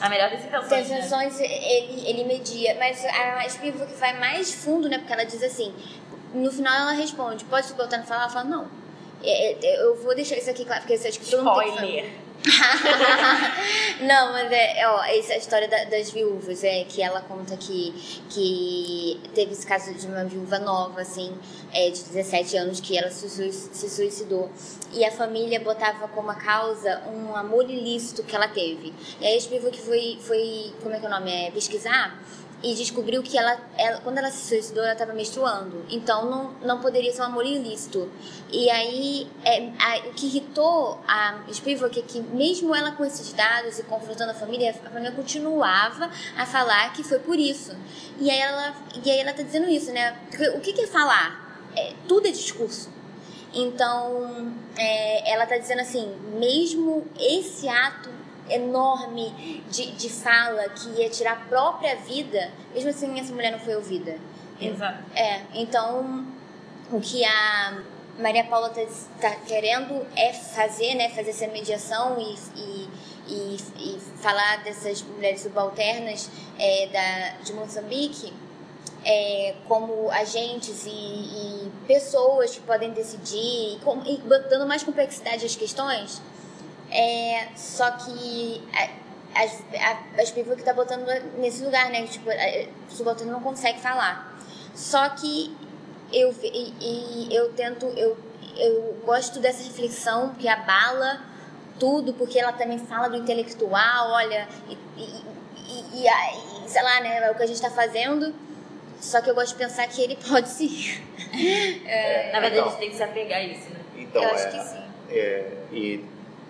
a 0.00 0.08
melhor 0.08 0.30
das 0.30 0.44
intenções. 0.44 0.90
Intenções 0.90 1.38
né? 1.38 1.46
ele, 1.46 2.08
ele 2.08 2.24
media. 2.24 2.76
Mas 2.78 3.04
a 3.04 3.44
que 3.86 3.94
vai 3.94 4.18
mais 4.18 4.52
fundo, 4.52 4.88
né? 4.88 4.98
Porque 4.98 5.12
ela 5.12 5.24
diz 5.24 5.42
assim: 5.42 5.74
no 6.34 6.50
final 6.50 6.74
ela 6.74 6.92
responde, 6.92 7.44
pode 7.44 7.72
botar 7.74 7.98
no 7.98 8.04
falar? 8.04 8.22
Ela 8.22 8.30
fala, 8.30 8.44
não. 8.44 8.68
É, 9.22 9.52
é, 9.52 9.86
eu 9.86 9.96
vou 10.02 10.14
deixar 10.14 10.36
isso 10.36 10.50
aqui 10.50 10.64
claro, 10.64 10.82
porque 10.82 10.94
acho 10.94 11.18
que 11.18 11.30
todo 11.30 11.44
mundo 11.44 11.62
que 11.62 12.23
não, 14.00 14.32
mas 14.32 14.52
é, 14.52 14.86
ó, 14.86 15.02
essa 15.04 15.32
é 15.32 15.36
a 15.36 15.38
história 15.38 15.66
da, 15.66 15.84
das 15.84 16.10
viúvas, 16.10 16.62
é 16.62 16.84
que 16.84 17.02
ela 17.02 17.22
conta 17.22 17.56
que, 17.56 17.94
que 18.28 19.20
teve 19.34 19.52
esse 19.52 19.66
caso 19.66 19.94
de 19.94 20.06
uma 20.06 20.24
viúva 20.24 20.58
nova, 20.58 21.00
assim, 21.00 21.34
é, 21.72 21.88
de 21.88 22.02
17 22.02 22.56
anos, 22.58 22.80
que 22.80 22.98
ela 22.98 23.10
se, 23.10 23.28
se 23.52 23.90
suicidou. 23.90 24.50
E 24.92 25.04
a 25.04 25.10
família 25.10 25.58
botava 25.58 26.06
como 26.08 26.30
a 26.30 26.34
causa 26.34 27.02
um 27.08 27.34
amor 27.34 27.68
ilícito 27.68 28.22
que 28.22 28.36
ela 28.36 28.48
teve. 28.48 28.92
E 29.20 29.26
aí 29.26 29.38
a 29.38 29.40
viúva 29.48 29.70
que 29.70 29.80
foi, 29.80 30.18
foi, 30.20 30.72
como 30.82 30.94
é 30.94 31.00
que 31.00 31.06
é 31.06 31.08
o 31.08 31.10
nome? 31.10 31.32
É, 31.32 31.50
pesquisar 31.50 32.18
e 32.64 32.74
descobriu 32.74 33.22
que 33.22 33.36
ela, 33.36 33.60
ela 33.76 34.00
quando 34.00 34.16
ela 34.16 34.30
se 34.30 34.48
suicidou, 34.48 34.82
ela 34.82 34.94
estava 34.94 35.12
menstruando. 35.12 35.84
Então 35.90 36.30
não, 36.30 36.52
não 36.62 36.80
poderia 36.80 37.12
ser 37.12 37.20
um 37.20 37.26
amor 37.26 37.44
ilícito. 37.44 38.10
E 38.50 38.70
aí 38.70 39.30
é, 39.44 39.68
a, 39.78 40.08
o 40.08 40.14
que 40.14 40.26
irritou 40.26 40.98
a 41.06 41.44
Spivak 41.52 42.00
é 42.00 42.02
que 42.02 42.20
mesmo 42.20 42.74
ela 42.74 42.92
com 42.92 43.04
esses 43.04 43.34
dados 43.34 43.78
e 43.78 43.82
confrontando 43.82 44.30
a 44.30 44.34
família, 44.34 44.70
a 44.70 44.90
família 44.90 45.12
continuava 45.12 46.10
a 46.38 46.46
falar 46.46 46.90
que 46.94 47.04
foi 47.04 47.18
por 47.18 47.38
isso. 47.38 47.76
E 48.18 48.30
aí 48.30 48.38
ela, 48.38 48.74
e 49.04 49.10
aí 49.10 49.18
ela 49.18 49.34
tá 49.34 49.42
dizendo 49.42 49.68
isso, 49.68 49.92
né? 49.92 50.16
O 50.56 50.60
que, 50.60 50.72
que 50.72 50.80
é 50.80 50.86
falar? 50.86 51.60
É, 51.76 51.92
tudo 52.08 52.26
é 52.26 52.30
discurso. 52.30 52.88
Então, 53.52 54.52
é, 54.76 55.32
ela 55.32 55.44
está 55.44 55.58
dizendo 55.58 55.80
assim, 55.80 56.16
mesmo 56.38 57.06
esse 57.20 57.68
ato 57.68 58.13
enorme 58.48 59.62
de, 59.70 59.92
de 59.92 60.08
fala 60.10 60.68
que 60.68 60.88
ia 61.00 61.08
tirar 61.08 61.32
a 61.32 61.36
própria 61.36 61.96
vida, 61.96 62.50
mesmo 62.72 62.90
assim 62.90 63.18
essa 63.18 63.32
mulher 63.32 63.52
não 63.52 63.58
foi 63.58 63.74
ouvida. 63.76 64.18
Exato. 64.60 64.98
É, 65.14 65.42
então 65.54 66.26
o 66.90 67.00
que 67.00 67.24
a 67.24 67.82
Maria 68.18 68.44
Paula 68.44 68.72
está 68.76 69.30
tá 69.30 69.36
querendo 69.36 70.06
é 70.16 70.32
fazer, 70.32 70.94
né, 70.94 71.08
fazer 71.10 71.30
essa 71.30 71.46
mediação 71.48 72.16
e, 72.18 72.36
e, 72.56 72.88
e, 73.26 73.56
e 73.78 74.00
falar 74.20 74.62
dessas 74.62 75.02
mulheres 75.02 75.40
subalternas 75.40 76.30
é, 76.58 76.88
da, 76.92 77.42
de 77.42 77.52
Moçambique 77.52 78.32
é, 79.04 79.54
como 79.68 80.10
agentes 80.10 80.86
e, 80.86 80.90
e, 80.90 81.72
pessoas 81.86 82.54
que 82.54 82.60
podem 82.60 82.90
decidir 82.92 83.74
e, 83.74 83.78
com, 83.84 84.00
e 84.06 84.16
dando 84.48 84.66
mais 84.66 84.82
complexidade 84.82 85.44
às 85.44 85.54
questões. 85.54 86.22
É, 86.94 87.48
só 87.56 87.90
que 87.90 88.62
as, 89.34 89.62
as 90.16 90.30
pessoas 90.30 90.54
que 90.54 90.62
está 90.62 90.72
botando 90.72 91.04
nesse 91.38 91.64
lugar, 91.64 91.90
né? 91.90 92.06
Tipo, 92.06 92.30
o 92.30 92.94
subalterno 92.94 93.32
não 93.32 93.40
consegue 93.40 93.80
falar. 93.80 94.38
Só 94.74 95.08
que 95.10 95.54
eu, 96.12 96.32
e, 96.42 96.72
e 96.80 97.34
eu 97.34 97.52
tento, 97.52 97.86
eu, 97.96 98.16
eu 98.56 98.96
gosto 99.04 99.40
dessa 99.40 99.64
reflexão 99.64 100.34
que 100.38 100.46
abala 100.46 101.20
tudo, 101.80 102.14
porque 102.14 102.38
ela 102.38 102.52
também 102.52 102.78
fala 102.78 103.08
do 103.08 103.16
intelectual, 103.16 104.12
olha, 104.12 104.46
e, 104.68 104.78
e, 104.96 106.06
e, 106.06 106.68
sei 106.68 106.82
lá, 106.82 107.00
né, 107.00 107.26
é 107.26 107.30
o 107.32 107.34
que 107.34 107.42
a 107.42 107.46
gente 107.46 107.56
está 107.56 107.70
fazendo. 107.70 108.32
Só 109.00 109.20
que 109.20 109.28
eu 109.28 109.34
gosto 109.34 109.48
de 109.50 109.56
pensar 109.56 109.86
que 109.88 110.00
ele 110.00 110.16
pode 110.16 110.48
sim. 110.48 111.02
É, 111.84 112.30
Na 112.32 112.38
verdade, 112.38 112.58
então, 112.58 112.66
a 112.66 112.70
gente 112.70 112.78
tem 112.78 112.90
que 112.90 112.96
se 112.96 113.02
apegar 113.02 113.40
a 113.40 113.42
isso, 113.42 113.68
né? 113.70 113.80
Então, 113.96 114.22
eu 114.22 114.28
é, 114.28 114.34
acho 114.34 114.50
que 114.50 114.64
sim. 114.64 114.84
É, 115.10 115.52
e 115.72 116.04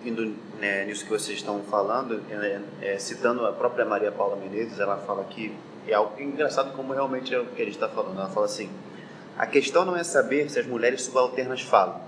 indo 0.09 0.35
né, 0.59 0.85
nisso 0.85 1.03
que 1.03 1.09
vocês 1.09 1.37
estão 1.37 1.61
falando, 1.63 2.21
é, 2.29 2.61
é, 2.81 2.97
citando 2.97 3.45
a 3.45 3.51
própria 3.51 3.85
Maria 3.85 4.11
Paula 4.11 4.35
Menezes, 4.35 4.79
ela 4.79 4.97
fala 4.97 5.23
que 5.25 5.53
é 5.87 5.93
algo 5.93 6.19
engraçado 6.21 6.73
como 6.75 6.93
realmente 6.93 7.33
é 7.33 7.39
o 7.39 7.45
que 7.45 7.61
a 7.61 7.65
gente 7.65 7.75
está 7.75 7.89
falando. 7.89 8.17
Ela 8.17 8.29
fala 8.29 8.45
assim: 8.45 8.69
a 9.37 9.45
questão 9.45 9.85
não 9.85 9.95
é 9.95 10.03
saber 10.03 10.49
se 10.49 10.59
as 10.59 10.65
mulheres 10.65 11.03
subalternas 11.03 11.61
falam. 11.61 11.99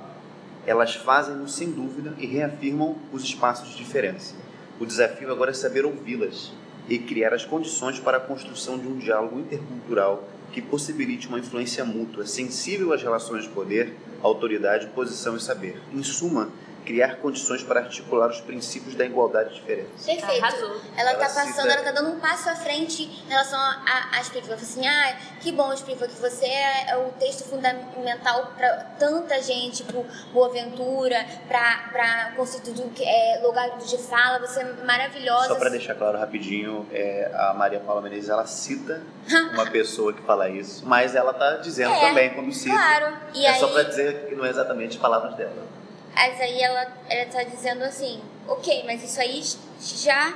Elas 0.66 0.96
fazem-no 0.96 1.48
sem 1.48 1.72
dúvida 1.72 2.14
e 2.18 2.26
reafirmam 2.26 2.98
os 3.12 3.24
espaços 3.24 3.70
de 3.70 3.78
diferença. 3.78 4.36
O 4.80 4.86
desafio 4.86 5.32
agora 5.32 5.52
é 5.52 5.54
saber 5.54 5.86
ouvi-las 5.86 6.52
e 6.90 6.98
criar 7.00 7.34
as 7.34 7.46
condições 7.46 8.00
para 8.00 8.18
a 8.18 8.20
construção 8.20 8.78
de 8.78 8.88
um 8.88 8.98
diálogo 8.98 9.40
intercultural 9.40 10.24
que 10.52 10.62
possibilite 10.62 11.28
uma 11.28 11.40
influência 11.40 11.84
mútua, 11.84 12.26
sensível 12.26 12.94
às 12.94 13.02
relações 13.02 13.44
de 13.44 13.50
poder, 13.50 13.94
autoridade, 14.22 14.88
posição 14.88 15.36
e 15.36 15.40
saber. 15.40 15.80
Em 15.94 16.02
suma, 16.04 16.50
criar 16.88 17.18
condições 17.18 17.62
para 17.62 17.82
articular 17.82 18.30
os 18.30 18.40
princípios 18.40 18.96
da 18.96 19.06
igualdade 19.06 19.50
de 19.50 19.56
diferença. 19.56 20.06
Perfeito. 20.06 20.44
Arrasou. 20.44 20.82
Ela 20.96 21.12
está 21.12 21.26
passando, 21.26 21.70
ela 21.70 21.82
está 21.82 21.92
dando 21.92 22.12
um 22.12 22.20
passo 22.20 22.50
à 22.50 22.56
frente 22.56 23.04
em 23.04 23.30
relação 23.30 23.60
às. 23.60 24.32
Ela 24.38 24.56
assim, 24.56 24.88
ah, 24.88 25.18
que 25.42 25.52
bom, 25.52 25.74
Spriva, 25.74 26.08
que 26.08 26.16
você 26.16 26.46
é, 26.46 26.92
é 26.92 26.98
o 26.98 27.10
texto 27.20 27.44
fundamental 27.50 28.54
para 28.56 28.74
tanta 28.98 29.42
gente, 29.42 29.84
para 29.84 30.02
Boaventura, 30.32 31.26
para 31.48 32.32
o 32.34 32.36
conceito 32.38 32.72
do 32.72 32.92
é, 33.02 33.42
lugar 33.44 33.78
de 33.78 33.98
fala, 33.98 34.40
você 34.40 34.62
é 34.62 34.74
maravilhosa. 34.86 35.48
Só 35.48 35.56
para 35.56 35.70
deixar 35.70 35.96
claro 35.96 36.18
rapidinho, 36.18 36.88
é, 36.92 37.30
a 37.34 37.54
Maria 37.54 37.80
Paula 37.80 38.02
Menezes, 38.02 38.30
ela 38.30 38.46
cita 38.46 39.02
uma 39.54 39.66
pessoa 39.66 40.14
que 40.14 40.22
fala 40.22 40.50
isso, 40.50 40.86
mas 40.86 41.16
ela 41.16 41.32
está 41.32 41.58
dizendo 41.58 41.94
é, 41.94 42.00
também 42.00 42.34
quando 42.34 42.54
cita. 42.54 42.76
Claro. 42.76 43.18
E 43.34 43.46
é 43.46 43.50
aí... 43.50 43.60
só 43.60 43.68
para 43.68 43.84
dizer 43.84 44.28
que 44.28 44.36
não 44.36 44.46
é 44.46 44.50
exatamente 44.50 44.98
palavras 44.98 45.36
dela. 45.36 45.77
Mas 46.18 46.42
aí 46.42 46.60
ela, 46.60 46.98
ela 47.08 47.26
tá 47.30 47.44
dizendo 47.44 47.84
assim, 47.84 48.20
ok, 48.48 48.84
mas 48.88 49.04
isso 49.04 49.22
aí 49.22 49.40
já 49.80 50.36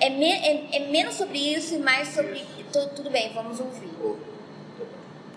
é, 0.00 0.08
me, 0.08 0.32
é, 0.32 0.76
é 0.76 0.78
menos 0.88 1.16
sobre 1.16 1.38
isso 1.38 1.74
e 1.74 1.78
mais 1.78 2.08
sobre. 2.08 2.46
Tudo, 2.72 2.94
tudo 2.94 3.10
bem, 3.10 3.30
vamos 3.34 3.60
ouvir. 3.60 3.90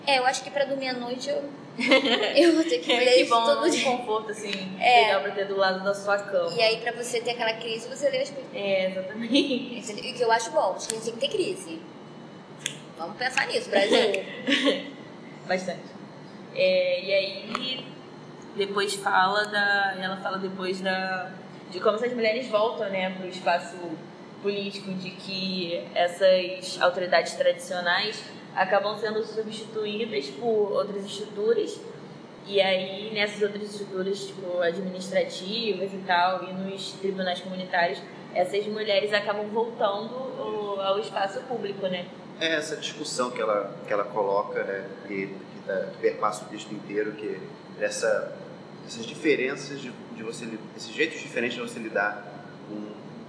É, 0.06 0.18
eu 0.18 0.24
acho 0.24 0.42
que 0.42 0.50
pra 0.50 0.64
dormir 0.64 0.88
à 0.88 0.94
noite 0.94 1.28
eu. 1.28 1.44
eu 2.36 2.54
vou 2.54 2.64
ter 2.64 2.78
que 2.78 2.90
ler 2.90 3.24
que 3.24 3.24
bom, 3.24 3.44
todo 3.44 3.70
dia. 3.70 3.84
conforto, 3.84 4.30
assim, 4.30 4.50
é. 4.80 5.06
legal 5.06 5.22
pra 5.22 5.30
ter 5.32 5.46
do 5.46 5.56
lado 5.56 5.84
da 5.84 5.94
sua 5.94 6.18
cama. 6.18 6.54
E 6.56 6.62
aí, 6.62 6.80
pra 6.80 6.92
você 6.92 7.20
ter 7.20 7.32
aquela 7.32 7.52
crise, 7.54 7.86
você 7.86 8.08
lê 8.08 8.22
as 8.22 8.30
coisas. 8.30 8.50
É, 8.54 8.90
exatamente. 8.90 9.36
E 9.36 10.12
que 10.14 10.22
eu 10.22 10.32
acho 10.32 10.50
bom, 10.52 10.74
a 10.74 10.78
gente 10.78 11.02
tem 11.02 11.12
que 11.12 11.20
ter 11.20 11.28
crise. 11.28 11.80
Vamos 12.96 13.16
pensar 13.18 13.46
nisso, 13.46 13.68
Brasil. 13.68 14.24
Bastante. 15.46 15.92
É, 16.54 17.04
e 17.04 17.12
aí, 17.14 17.84
depois 18.56 18.94
fala 18.94 19.44
da. 19.46 19.94
Ela 19.98 20.16
fala 20.16 20.38
depois 20.38 20.80
da. 20.80 21.30
de 21.70 21.80
como 21.80 21.96
essas 21.96 22.12
mulheres 22.12 22.48
voltam 22.48 22.88
né, 22.88 23.10
para 23.10 23.26
o 23.26 23.28
espaço 23.28 23.76
político, 24.42 24.92
de 24.94 25.10
que 25.10 25.84
essas 25.94 26.80
autoridades 26.80 27.34
tradicionais 27.34 28.22
acabam 28.54 28.98
sendo 28.98 29.22
substituídas 29.24 30.26
por 30.30 30.72
outras 30.72 31.04
estruturas. 31.04 31.80
E 32.44 32.60
aí, 32.60 33.12
nessas 33.14 33.40
outras 33.40 33.62
estruturas, 33.62 34.26
tipo, 34.26 34.60
administrativas 34.60 35.94
e 35.94 35.98
tal, 36.04 36.42
e 36.42 36.52
nos 36.52 36.90
tribunais 36.92 37.40
comunitários, 37.40 38.02
essas 38.34 38.66
mulheres 38.66 39.12
acabam 39.12 39.46
voltando 39.48 40.80
ao 40.80 40.98
espaço 40.98 41.40
público, 41.42 41.86
né? 41.86 42.06
É 42.40 42.54
essa 42.56 42.76
discussão 42.76 43.30
que 43.30 43.40
ela, 43.40 43.74
que 43.86 43.92
ela 43.92 44.04
coloca, 44.04 44.62
né, 44.64 44.88
que, 45.06 45.26
que, 45.26 45.66
tá, 45.66 45.86
que 45.92 45.98
perpassa 45.98 46.44
o 46.44 46.48
texto 46.48 46.72
inteiro, 46.72 47.12
que 47.12 47.40
essa 47.80 48.36
essas 48.86 49.06
diferenças 49.06 49.80
de, 49.80 49.92
de 50.14 50.22
você, 50.22 50.46
esses 50.76 50.92
jeitos 50.92 51.20
diferentes 51.20 51.56
de 51.56 51.62
você 51.62 51.78
lidar 51.78 52.46
com, 52.68 52.76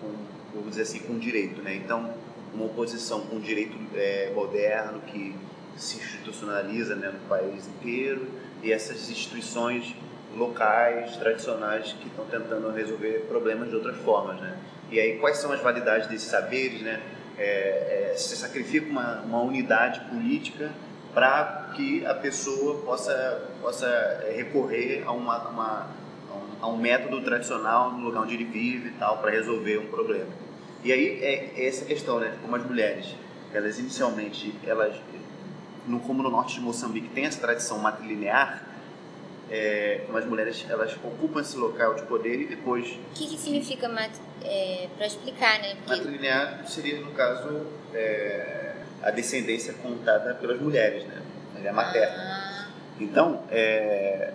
com, 0.02 0.14
vamos 0.54 0.72
dizer 0.72 0.84
assim, 0.84 1.00
com 1.00 1.18
direito, 1.18 1.62
né? 1.62 1.76
Então, 1.76 2.14
uma 2.54 2.66
oposição 2.66 3.22
com 3.22 3.40
direito 3.40 3.76
é, 3.96 4.32
moderno 4.34 5.02
que 5.02 5.36
se 5.78 5.98
institucionaliza 5.98 6.96
né, 6.96 7.10
no 7.10 7.28
país 7.28 7.68
inteiro 7.68 8.28
e 8.62 8.72
essas 8.72 9.10
instituições 9.10 9.96
locais, 10.36 11.16
tradicionais 11.18 11.94
que 11.94 12.08
estão 12.08 12.26
tentando 12.26 12.72
resolver 12.72 13.26
problemas 13.28 13.70
de 13.70 13.76
outras 13.76 13.98
formas, 13.98 14.40
né? 14.40 14.58
E 14.92 15.00
aí, 15.00 15.18
quais 15.20 15.38
são 15.38 15.52
as 15.52 15.62
validades 15.62 16.08
desses 16.08 16.30
saberes, 16.30 16.82
né? 16.82 17.02
É, 17.38 18.12
é, 18.12 18.16
se 18.16 18.36
sacrifica 18.36 18.90
uma, 18.90 19.22
uma 19.22 19.42
unidade 19.42 20.02
política 20.02 20.72
para 21.14 21.72
que 21.76 22.06
a 22.06 22.14
pessoa 22.14 22.82
possa, 22.82 23.42
possa 23.62 23.88
é, 23.88 24.34
recorrer 24.36 25.04
a, 25.06 25.12
uma, 25.12 25.50
uma, 25.50 25.88
a 26.62 26.68
um 26.68 26.78
método 26.78 27.22
tradicional 27.22 27.92
no 27.92 28.04
lugar 28.04 28.22
onde 28.22 28.36
ele 28.36 28.46
vive 28.46 28.90
e 28.90 28.94
tal, 28.94 29.18
para 29.18 29.32
resolver 29.32 29.78
um 29.78 29.88
problema. 29.88 30.30
E 30.84 30.92
aí 30.92 31.24
é, 31.24 31.54
é 31.56 31.68
essa 31.68 31.86
questão, 31.86 32.20
né? 32.20 32.36
Como 32.42 32.56
as 32.56 32.66
mulheres, 32.66 33.16
elas 33.54 33.80
inicialmente, 33.80 34.54
elas, 34.66 34.96
no, 35.88 36.00
como 36.02 36.22
no 36.22 36.30
norte 36.30 36.56
de 36.56 36.62
Moçambique 36.62 37.10
tem 37.10 37.26
essa 37.26 37.40
tradição 37.40 37.80
matrilinear, 37.80 38.73
é, 39.54 40.02
como 40.08 40.18
as 40.18 40.26
mulheres 40.26 40.66
elas 40.68 40.96
ocupam 41.04 41.40
esse 41.40 41.56
local 41.56 41.94
de 41.94 42.02
poder 42.04 42.42
e 42.42 42.46
depois. 42.48 42.88
O 42.88 43.14
que, 43.14 43.28
que 43.28 43.38
significa 43.38 43.88
é, 44.44 44.88
para 44.98 45.06
explicar, 45.06 45.60
né? 45.60 45.76
Porque... 45.76 45.92
Matrilinear 45.92 46.68
seria 46.68 47.00
no 47.00 47.12
caso 47.12 47.68
é, 47.94 48.78
a 49.04 49.12
descendência 49.12 49.76
contada 49.76 50.34
pelas 50.34 50.60
mulheres, 50.60 51.06
né? 51.06 51.22
Ele 51.56 51.68
é 51.68 51.72
materna. 51.72 52.16
Ah. 52.18 52.68
Então, 53.00 53.44
é, 53.52 54.34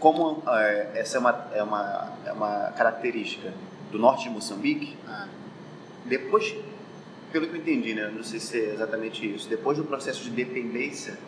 como 0.00 0.42
é, 0.48 0.92
essa 0.94 1.18
é 1.18 1.20
uma, 1.20 1.48
é, 1.52 1.62
uma, 1.62 2.12
é 2.24 2.32
uma 2.32 2.72
característica 2.78 3.52
do 3.92 3.98
norte 3.98 4.24
de 4.24 4.30
Moçambique, 4.30 4.96
ah. 5.06 5.28
depois, 6.06 6.56
pelo 7.30 7.46
que 7.46 7.56
eu 7.56 7.60
entendi, 7.60 7.92
né? 7.92 8.10
Não 8.10 8.24
sei 8.24 8.40
se 8.40 8.58
é 8.58 8.72
exatamente 8.72 9.34
isso. 9.34 9.50
Depois 9.50 9.76
do 9.76 9.84
processo 9.84 10.24
de 10.24 10.30
dependência, 10.30 11.18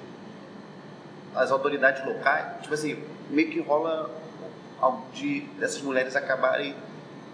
as 1.35 1.51
autoridades 1.51 2.05
locais, 2.05 2.62
tipo 2.62 2.75
assim, 2.75 3.03
meio 3.31 3.51
que 3.51 3.61
rola 3.61 4.11
de 5.12 5.41
dessas 5.59 5.83
mulheres 5.83 6.14
acabarem 6.17 6.75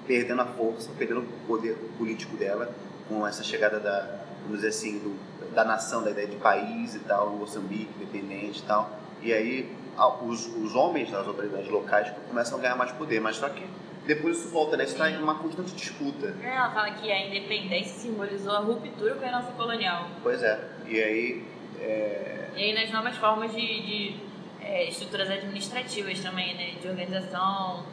perdendo 0.06 0.42
a 0.42 0.46
força, 0.46 0.90
perdendo 0.98 1.20
o 1.20 1.46
poder 1.46 1.76
político 1.98 2.36
dela 2.36 2.70
com 3.08 3.26
essa 3.26 3.42
chegada 3.42 3.78
da, 3.80 4.20
vamos 4.42 4.56
dizer 4.58 4.68
assim, 4.68 4.98
do, 4.98 5.54
da 5.54 5.64
nação, 5.64 6.02
da 6.02 6.10
ideia 6.10 6.26
de 6.26 6.36
país 6.36 6.94
e 6.94 7.00
tal, 7.00 7.30
Moçambique, 7.30 7.90
independente 7.96 8.60
e 8.60 8.62
tal. 8.62 8.90
E 9.22 9.32
aí 9.32 9.76
os, 10.22 10.46
os 10.56 10.74
homens 10.74 11.10
das 11.10 11.26
autoridades 11.26 11.68
locais 11.68 12.12
começam 12.28 12.58
a 12.58 12.60
ganhar 12.60 12.76
mais 12.76 12.92
poder, 12.92 13.20
mas 13.20 13.36
só 13.36 13.48
que 13.48 13.64
depois 14.06 14.38
isso 14.38 14.48
volta, 14.48 14.76
né? 14.76 14.84
Isso 14.84 14.94
está 14.94 15.10
em 15.10 15.22
uma 15.22 15.36
constante 15.36 15.74
disputa. 15.74 16.34
É, 16.42 16.54
ela 16.54 16.70
fala 16.70 16.90
que 16.90 17.10
a 17.10 17.26
independência 17.26 17.94
simbolizou 18.00 18.52
a 18.52 18.58
ruptura 18.58 19.14
com 19.14 19.24
a 19.24 19.28
herança 19.28 19.52
colonial. 19.52 20.08
Pois 20.22 20.42
é, 20.42 20.60
e 20.86 21.02
aí... 21.02 21.44
É... 21.80 22.23
E 22.64 22.72
nas 22.72 22.90
novas 22.90 23.14
formas 23.16 23.52
de, 23.52 23.60
de 23.60 24.16
é, 24.62 24.88
estruturas 24.88 25.30
administrativas 25.30 26.18
também, 26.20 26.54
né? 26.54 26.72
De 26.80 26.88
organização, 26.88 27.84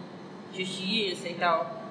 justiça 0.55 1.27
e 1.27 1.33
tal. 1.33 1.81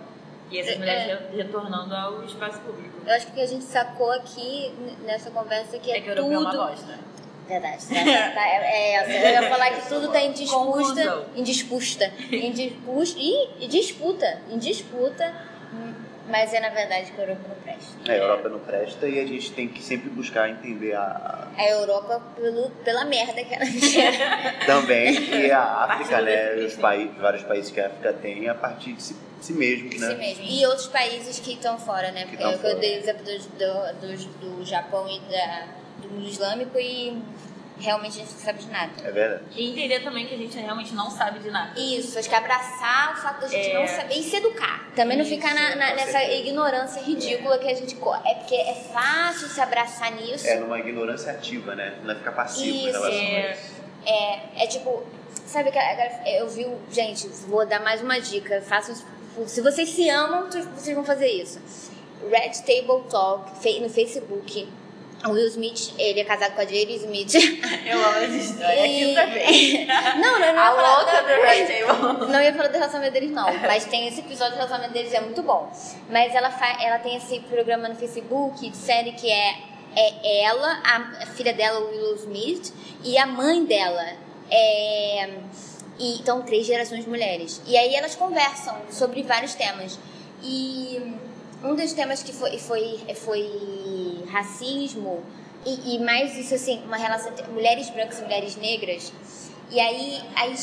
E 0.51 0.59
essas 0.59 0.77
é, 0.77 0.79
mulheres 0.79 1.21
é. 1.21 1.37
retornando 1.37 1.95
ao 1.95 2.25
espaço 2.25 2.59
público. 2.61 3.03
Eu 3.07 3.15
acho 3.15 3.27
que 3.27 3.33
o 3.33 3.35
que 3.35 3.41
a 3.43 3.47
gente 3.47 3.65
sacou 3.65 4.11
aqui 4.13 4.73
nessa 5.05 5.31
conversa 5.31 5.79
que 5.79 5.91
é, 5.91 5.99
é 5.99 6.01
que 6.01 6.11
tudo... 6.11 6.33
É 6.33 6.39
uma 6.39 6.51
bosta. 6.51 6.99
Verdade. 7.47 7.87
Tá, 7.87 7.95
tá, 7.95 8.49
é, 8.49 8.95
é, 8.95 9.39
eu 9.39 9.43
ia 9.43 9.51
falar 9.51 9.71
que 9.73 9.89
tudo 9.89 10.07
está 10.07 10.23
em 10.23 10.33
disputa, 10.33 11.27
em 11.35 11.43
disputa, 11.43 12.13
em 12.31 12.53
disputa, 12.53 13.19
e 13.19 13.67
disputa, 13.69 14.43
em 14.49 14.59
disputa, 14.59 15.35
Mas 16.31 16.55
é 16.55 16.61
na 16.61 16.69
verdade 16.69 17.11
que 17.13 17.21
a 17.21 17.25
Europa 17.25 17.49
não 17.49 17.57
presta. 17.63 17.91
É, 18.07 18.13
a 18.13 18.17
Europa 18.17 18.49
não 18.49 18.59
presta 18.61 19.09
e 19.09 19.19
a 19.21 19.27
gente 19.27 19.53
tem 19.53 19.69
que 19.69 19.83
sempre 19.83 20.09
buscar 20.11 20.49
entender 20.49 20.95
a. 20.95 21.49
A 21.57 21.69
Europa 21.69 22.23
pelo, 22.37 22.71
pela 22.85 23.05
merda 23.05 23.43
que 23.45 23.55
ela 23.55 23.65
tinha. 23.67 24.13
Também, 24.65 25.13
e 25.47 25.51
a 25.51 25.63
África, 25.63 26.21
né? 26.23 26.55
Os 26.55 26.77
países, 26.77 27.17
vários 27.17 27.43
países 27.43 27.71
que 27.71 27.81
a 27.81 27.87
África 27.87 28.13
tem 28.13 28.49
a 28.49 28.55
partir 28.55 28.93
de 28.93 29.03
si, 29.03 29.17
si 29.41 29.53
mesmos, 29.53 29.99
né? 29.99 30.09
Si 30.11 30.15
mesmo. 30.17 30.45
E 30.45 30.67
outros 30.67 30.87
países 30.87 31.41
que 31.41 31.55
estão 31.55 31.79
fora, 31.79 32.13
né? 32.13 32.23
Que 32.25 32.37
Porque 32.37 32.45
eu, 32.45 32.59
fora. 32.59 32.73
eu 32.75 32.79
dei 32.79 32.97
o 32.97 32.99
exemplo 33.01 33.25
do, 33.25 33.39
do, 33.39 34.01
do, 34.01 34.57
do 34.57 34.65
Japão 34.65 35.07
e 35.09 35.19
da, 35.31 35.67
do 36.03 36.09
mundo 36.09 36.27
islâmico 36.27 36.79
e 36.79 37.21
realmente 37.81 38.17
a 38.21 38.25
gente 38.25 38.33
não 38.35 38.41
sabe 38.41 38.59
de 38.61 38.69
nada. 38.71 38.93
É 39.05 39.11
verdade. 39.11 39.43
E 39.57 39.71
entender 39.71 40.01
também 40.01 40.27
que 40.27 40.35
a 40.35 40.39
gente 40.39 40.57
realmente 40.59 40.93
não 40.95 41.11
sabe 41.11 41.39
de 41.41 41.51
nada. 41.51 41.79
Isso, 41.81 42.19
acho 42.19 42.29
que 42.29 42.35
abraçar 42.35 43.15
o 43.15 43.17
fato 43.23 43.41
da 43.41 43.49
gente 43.49 43.71
É. 43.71 43.75
não 43.81 43.87
saber 43.89 44.15
e 44.15 44.23
se 44.23 44.37
educar. 44.37 44.89
Também 44.95 45.17
não 45.17 45.25
Isso, 45.25 45.35
ficar 45.35 45.55
na, 45.55 45.75
na- 45.77 45.95
nessa 45.95 46.13
certeza. 46.13 46.35
ignorância 46.43 47.03
ridícula 47.03 47.59
que 47.59 47.69
a 47.69 47.75
gente. 47.75 47.97
É 48.25 48.35
porque 48.35 48.55
é 48.55 48.75
fácil 48.93 49.49
se 49.49 49.61
abraçar 49.61 50.13
nisso. 50.13 50.47
É 50.47 50.57
numa 50.57 50.79
ignorância 50.79 51.33
ativa, 51.33 51.75
né? 51.75 51.99
Não 52.05 52.13
é 52.13 52.15
ficar 52.15 52.33
passivo 52.33 52.67
em 52.77 52.89
Isso, 52.89 53.01
relação 53.01 53.19
a 53.19 53.23
é. 53.25 53.53
isso. 53.53 53.81
É, 54.07 54.65
é 54.65 54.67
tipo, 54.67 55.03
sabe 55.47 55.71
que 55.71 55.79
eu 56.39 56.49
vi, 56.49 56.67
gente, 56.91 57.27
vou 57.47 57.67
dar 57.67 57.81
mais 57.81 58.01
uma 58.03 58.19
dica. 58.21 58.61
Façam, 58.63 58.95
se 59.47 59.61
vocês 59.61 59.89
se 59.91 60.09
amam, 60.09 60.47
vocês 60.51 60.95
vão 60.95 61.05
fazer 61.05 61.29
isso. 61.29 61.61
Red 62.31 62.51
Table 62.67 63.09
Talk 63.11 63.51
no 63.81 63.89
Facebook. 63.89 64.69
O 65.27 65.33
Will 65.33 65.49
Smith, 65.49 65.93
ele 65.99 66.21
é 66.21 66.25
casado 66.25 66.55
com 66.55 66.63
a 66.63 66.65
Jade 66.65 66.95
Smith. 66.95 67.35
Eu 67.87 67.99
amo 67.99 68.19
essa 68.21 68.37
história. 68.37 68.87
E- 68.87 69.07
Quinta 69.07 69.27
vez. 69.27 69.87
não, 70.17 70.39
não, 70.39 70.39
não. 70.39 70.47
A 70.47 70.49
ia 70.49 70.55
falar- 70.55 70.97
louca 70.97 71.23
do 71.23 71.43
Red. 71.43 72.27
Não 72.33 72.41
ia 72.41 72.53
falar 72.55 72.69
do 72.69 72.73
relacionamento 72.75 73.13
deles, 73.13 73.31
não. 73.31 73.53
Mas 73.59 73.85
tem 73.85 74.09
esse 74.09 74.21
episódio 74.21 74.53
do 74.53 74.57
relacionamento 74.57 74.93
deles, 74.95 75.13
é 75.13 75.21
muito 75.21 75.43
bom. 75.43 75.71
Mas 76.09 76.35
ela, 76.35 76.51
fa 76.51 76.67
ela 76.83 76.99
tem 77.01 77.17
esse 77.17 77.39
programa 77.41 77.89
no 77.89 77.97
Facebook 77.97 78.69
de 78.71 78.77
série 78.77 79.13
que 79.13 79.31
é, 79.31 79.57
é 79.95 80.45
ela, 80.45 80.81
a 80.85 81.27
filha 81.27 81.53
dela, 81.53 81.81
o 81.81 81.91
Willow 81.91 82.15
Smith, 82.17 82.73
e 83.05 83.19
a 83.19 83.27
mãe 83.27 83.65
dela. 83.65 84.07
É, 84.51 85.29
e, 85.99 86.15
então, 86.19 86.41
três 86.43 86.67
gerações 86.67 87.05
de 87.05 87.11
mulheres. 87.11 87.61
E 87.67 87.77
aí 87.77 87.95
elas 87.95 88.15
conversam 88.17 88.75
sobre 88.91 89.23
vários 89.23 89.55
temas. 89.55 89.99
E 90.43 91.15
um 91.63 91.75
dos 91.75 91.93
temas 91.93 92.23
que 92.23 92.33
foi, 92.33 92.59
foi, 92.59 92.99
foi 93.15 94.25
racismo, 94.31 95.23
e, 95.65 95.97
e 95.97 95.99
mais 95.99 96.37
isso 96.37 96.55
assim, 96.55 96.83
uma 96.85 96.97
relação 96.97 97.31
entre 97.31 97.47
mulheres 97.49 97.91
brancas 97.91 98.19
e 98.19 98.23
mulheres 98.23 98.57
negras. 98.57 99.13
E 99.71 99.79
aí, 99.79 100.21
aí 100.35 100.55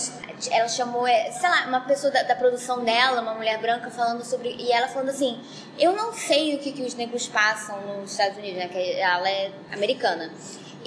ela 0.51 0.67
chamou, 0.67 1.07
é, 1.07 1.31
sei 1.31 1.49
lá, 1.49 1.65
uma 1.67 1.81
pessoa 1.81 2.12
da, 2.12 2.23
da 2.23 2.36
produção 2.36 2.83
dela, 2.83 3.21
uma 3.21 3.36
mulher 3.36 3.57
branca, 3.60 3.89
falando 3.89 4.23
sobre. 4.25 4.55
E 4.60 4.71
ela 4.71 4.88
falando 4.89 5.10
assim: 5.10 5.39
Eu 5.79 5.93
não 5.93 6.12
sei 6.12 6.55
o 6.55 6.60
que, 6.60 6.73
que 6.73 6.81
os 6.81 6.93
negros 6.93 7.27
passam 7.27 7.79
nos 7.99 8.12
Estados 8.12 8.38
Unidos, 8.38 8.57
né? 8.57 8.67
Que 8.67 8.93
ela 8.99 9.29
é 9.29 9.51
americana. 9.71 10.31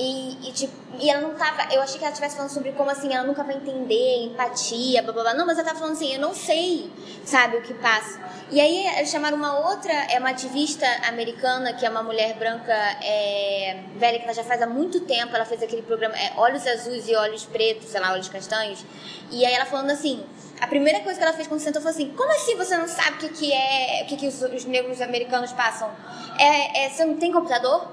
E, 0.02 0.48
e, 0.48 0.52
tipo, 0.52 0.72
e 0.98 1.10
ela 1.10 1.20
não 1.20 1.34
tava. 1.34 1.74
Eu 1.74 1.82
achei 1.82 1.98
que 1.98 2.04
ela 2.04 2.12
estivesse 2.12 2.34
falando 2.34 2.50
sobre 2.50 2.72
como 2.72 2.90
assim, 2.90 3.12
ela 3.12 3.26
nunca 3.26 3.44
vai 3.44 3.56
entender, 3.56 4.24
empatia, 4.24 5.02
blá 5.02 5.12
blá 5.12 5.22
blá. 5.24 5.34
Não, 5.34 5.44
mas 5.44 5.58
ela 5.58 5.66
tava 5.66 5.78
falando 5.78 5.92
assim, 5.92 6.14
eu 6.14 6.20
não 6.20 6.32
sei, 6.32 6.90
sabe, 7.22 7.58
o 7.58 7.62
que 7.62 7.74
passa. 7.74 8.18
E 8.50 8.58
aí 8.58 8.86
eles 8.96 9.10
chamaram 9.10 9.36
uma 9.36 9.68
outra, 9.68 9.92
é 9.92 10.18
uma 10.18 10.30
ativista 10.30 10.86
americana, 11.06 11.74
que 11.74 11.84
é 11.84 11.90
uma 11.90 12.02
mulher 12.02 12.34
branca 12.38 12.72
é, 12.72 13.82
velha, 13.96 14.18
que 14.18 14.24
ela 14.24 14.32
já 14.32 14.42
faz 14.42 14.62
há 14.62 14.66
muito 14.66 15.00
tempo, 15.00 15.36
ela 15.36 15.44
fez 15.44 15.62
aquele 15.62 15.82
programa 15.82 16.16
é, 16.16 16.32
Olhos 16.38 16.66
Azuis 16.66 17.06
e 17.06 17.14
Olhos 17.14 17.44
Pretos, 17.44 17.90
sei 17.90 18.00
lá, 18.00 18.14
Olhos 18.14 18.30
Castanhos. 18.30 18.82
E 19.30 19.44
aí 19.44 19.52
ela 19.52 19.66
falando 19.66 19.90
assim, 19.90 20.24
a 20.62 20.66
primeira 20.66 21.00
coisa 21.00 21.18
que 21.18 21.24
ela 21.24 21.34
fez 21.34 21.46
quando 21.46 21.60
sentou 21.60 21.82
foi 21.82 21.90
assim, 21.90 22.08
como 22.16 22.32
assim 22.32 22.56
você 22.56 22.74
não 22.78 22.88
sabe 22.88 23.16
o 23.16 23.18
que, 23.18 23.28
que 23.28 23.52
é, 23.52 24.02
o 24.04 24.06
que, 24.06 24.16
que 24.16 24.26
os, 24.26 24.40
os 24.40 24.64
negros 24.64 25.02
americanos 25.02 25.52
passam? 25.52 25.90
É, 26.38 26.86
é, 26.86 26.88
você 26.88 27.04
não 27.04 27.18
tem 27.18 27.30
computador? 27.30 27.86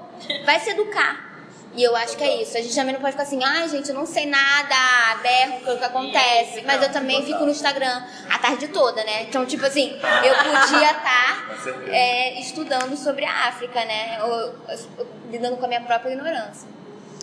Vai 0.46 0.58
se 0.60 0.70
educar. 0.70 1.27
E 1.74 1.82
eu 1.82 1.94
acho 1.94 2.16
que 2.16 2.24
é 2.24 2.42
isso. 2.42 2.56
A 2.56 2.60
gente 2.60 2.74
também 2.74 2.94
não 2.94 3.00
pode 3.00 3.12
ficar 3.12 3.24
assim, 3.24 3.42
ai, 3.44 3.68
gente, 3.68 3.88
eu 3.88 3.94
não 3.94 4.06
sei 4.06 4.26
nada, 4.26 5.20
berro, 5.22 5.74
o 5.74 5.78
que 5.78 5.84
acontece. 5.84 6.62
Mas 6.66 6.82
eu 6.82 6.90
também 6.90 7.22
fico 7.24 7.44
no 7.44 7.50
Instagram 7.50 8.02
a 8.28 8.38
tarde 8.38 8.68
toda, 8.68 9.04
né? 9.04 9.24
Então, 9.24 9.44
tipo 9.46 9.64
assim, 9.64 9.92
eu 9.92 10.34
podia 10.34 10.90
estar 10.90 11.46
Com 11.48 11.62
certeza. 11.62 11.94
é, 11.94 12.40
estudando 12.40 12.96
sobre 12.96 13.24
a 13.24 13.48
África, 13.48 13.84
né? 13.84 14.18
Ou, 14.22 14.54
ou, 14.98 15.06
lidando 15.30 15.56
com 15.56 15.64
a 15.66 15.68
minha 15.68 15.82
própria 15.82 16.12
ignorância. 16.12 16.68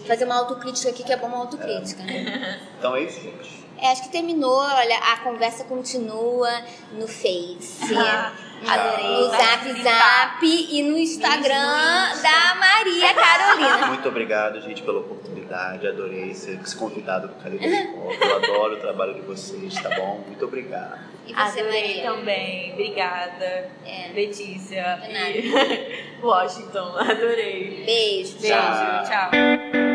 Fazer 0.07 0.25
uma 0.25 0.35
autocrítica 0.35 0.89
aqui, 0.89 1.03
que 1.03 1.11
é 1.11 1.17
bom 1.17 1.27
uma 1.27 1.37
autocrítica, 1.37 2.03
né? 2.03 2.59
Então 2.77 2.95
é 2.95 3.01
isso, 3.01 3.21
gente. 3.21 3.64
É, 3.81 3.91
acho 3.91 4.03
que 4.03 4.09
terminou, 4.09 4.57
olha, 4.57 4.97
a 4.97 5.17
conversa 5.17 5.63
continua 5.65 6.49
no 6.93 7.07
Face. 7.07 7.93
Adorei. 8.67 9.05
No 9.05 9.29
Zap. 9.29 9.83
Zap 9.83 10.45
e 10.45 10.81
no 10.83 10.97
Instagram 10.97 12.15
da 12.21 12.55
Maria 12.55 13.13
Carolina. 13.13 13.87
Muito 13.87 14.07
obrigado, 14.07 14.61
gente, 14.61 14.81
pela 14.81 14.99
oportunidade. 14.99 15.87
Adorei 15.87 16.33
ser 16.33 16.59
convidado 16.77 17.27
do 17.27 17.35
Caleidoscópio. 17.35 18.17
Eu 18.21 18.35
adoro 18.37 18.75
o 18.75 18.79
trabalho 18.79 19.13
de 19.13 19.21
vocês, 19.21 19.73
tá 19.75 19.89
bom? 19.89 20.23
Muito 20.25 20.45
obrigado. 20.45 20.99
E 21.27 21.33
você, 21.33 21.59
Adorei 21.59 21.87
Maria? 21.97 22.11
também. 22.11 22.73
Obrigada. 22.73 23.69
É. 23.85 24.11
Letícia. 24.13 24.99
E 25.09 26.21
Washington. 26.23 26.95
Adorei. 26.97 27.83
Beijo. 27.85 28.37
Beijo. 28.39 28.55
Tchau. 28.55 29.03
Tchau. 29.03 29.94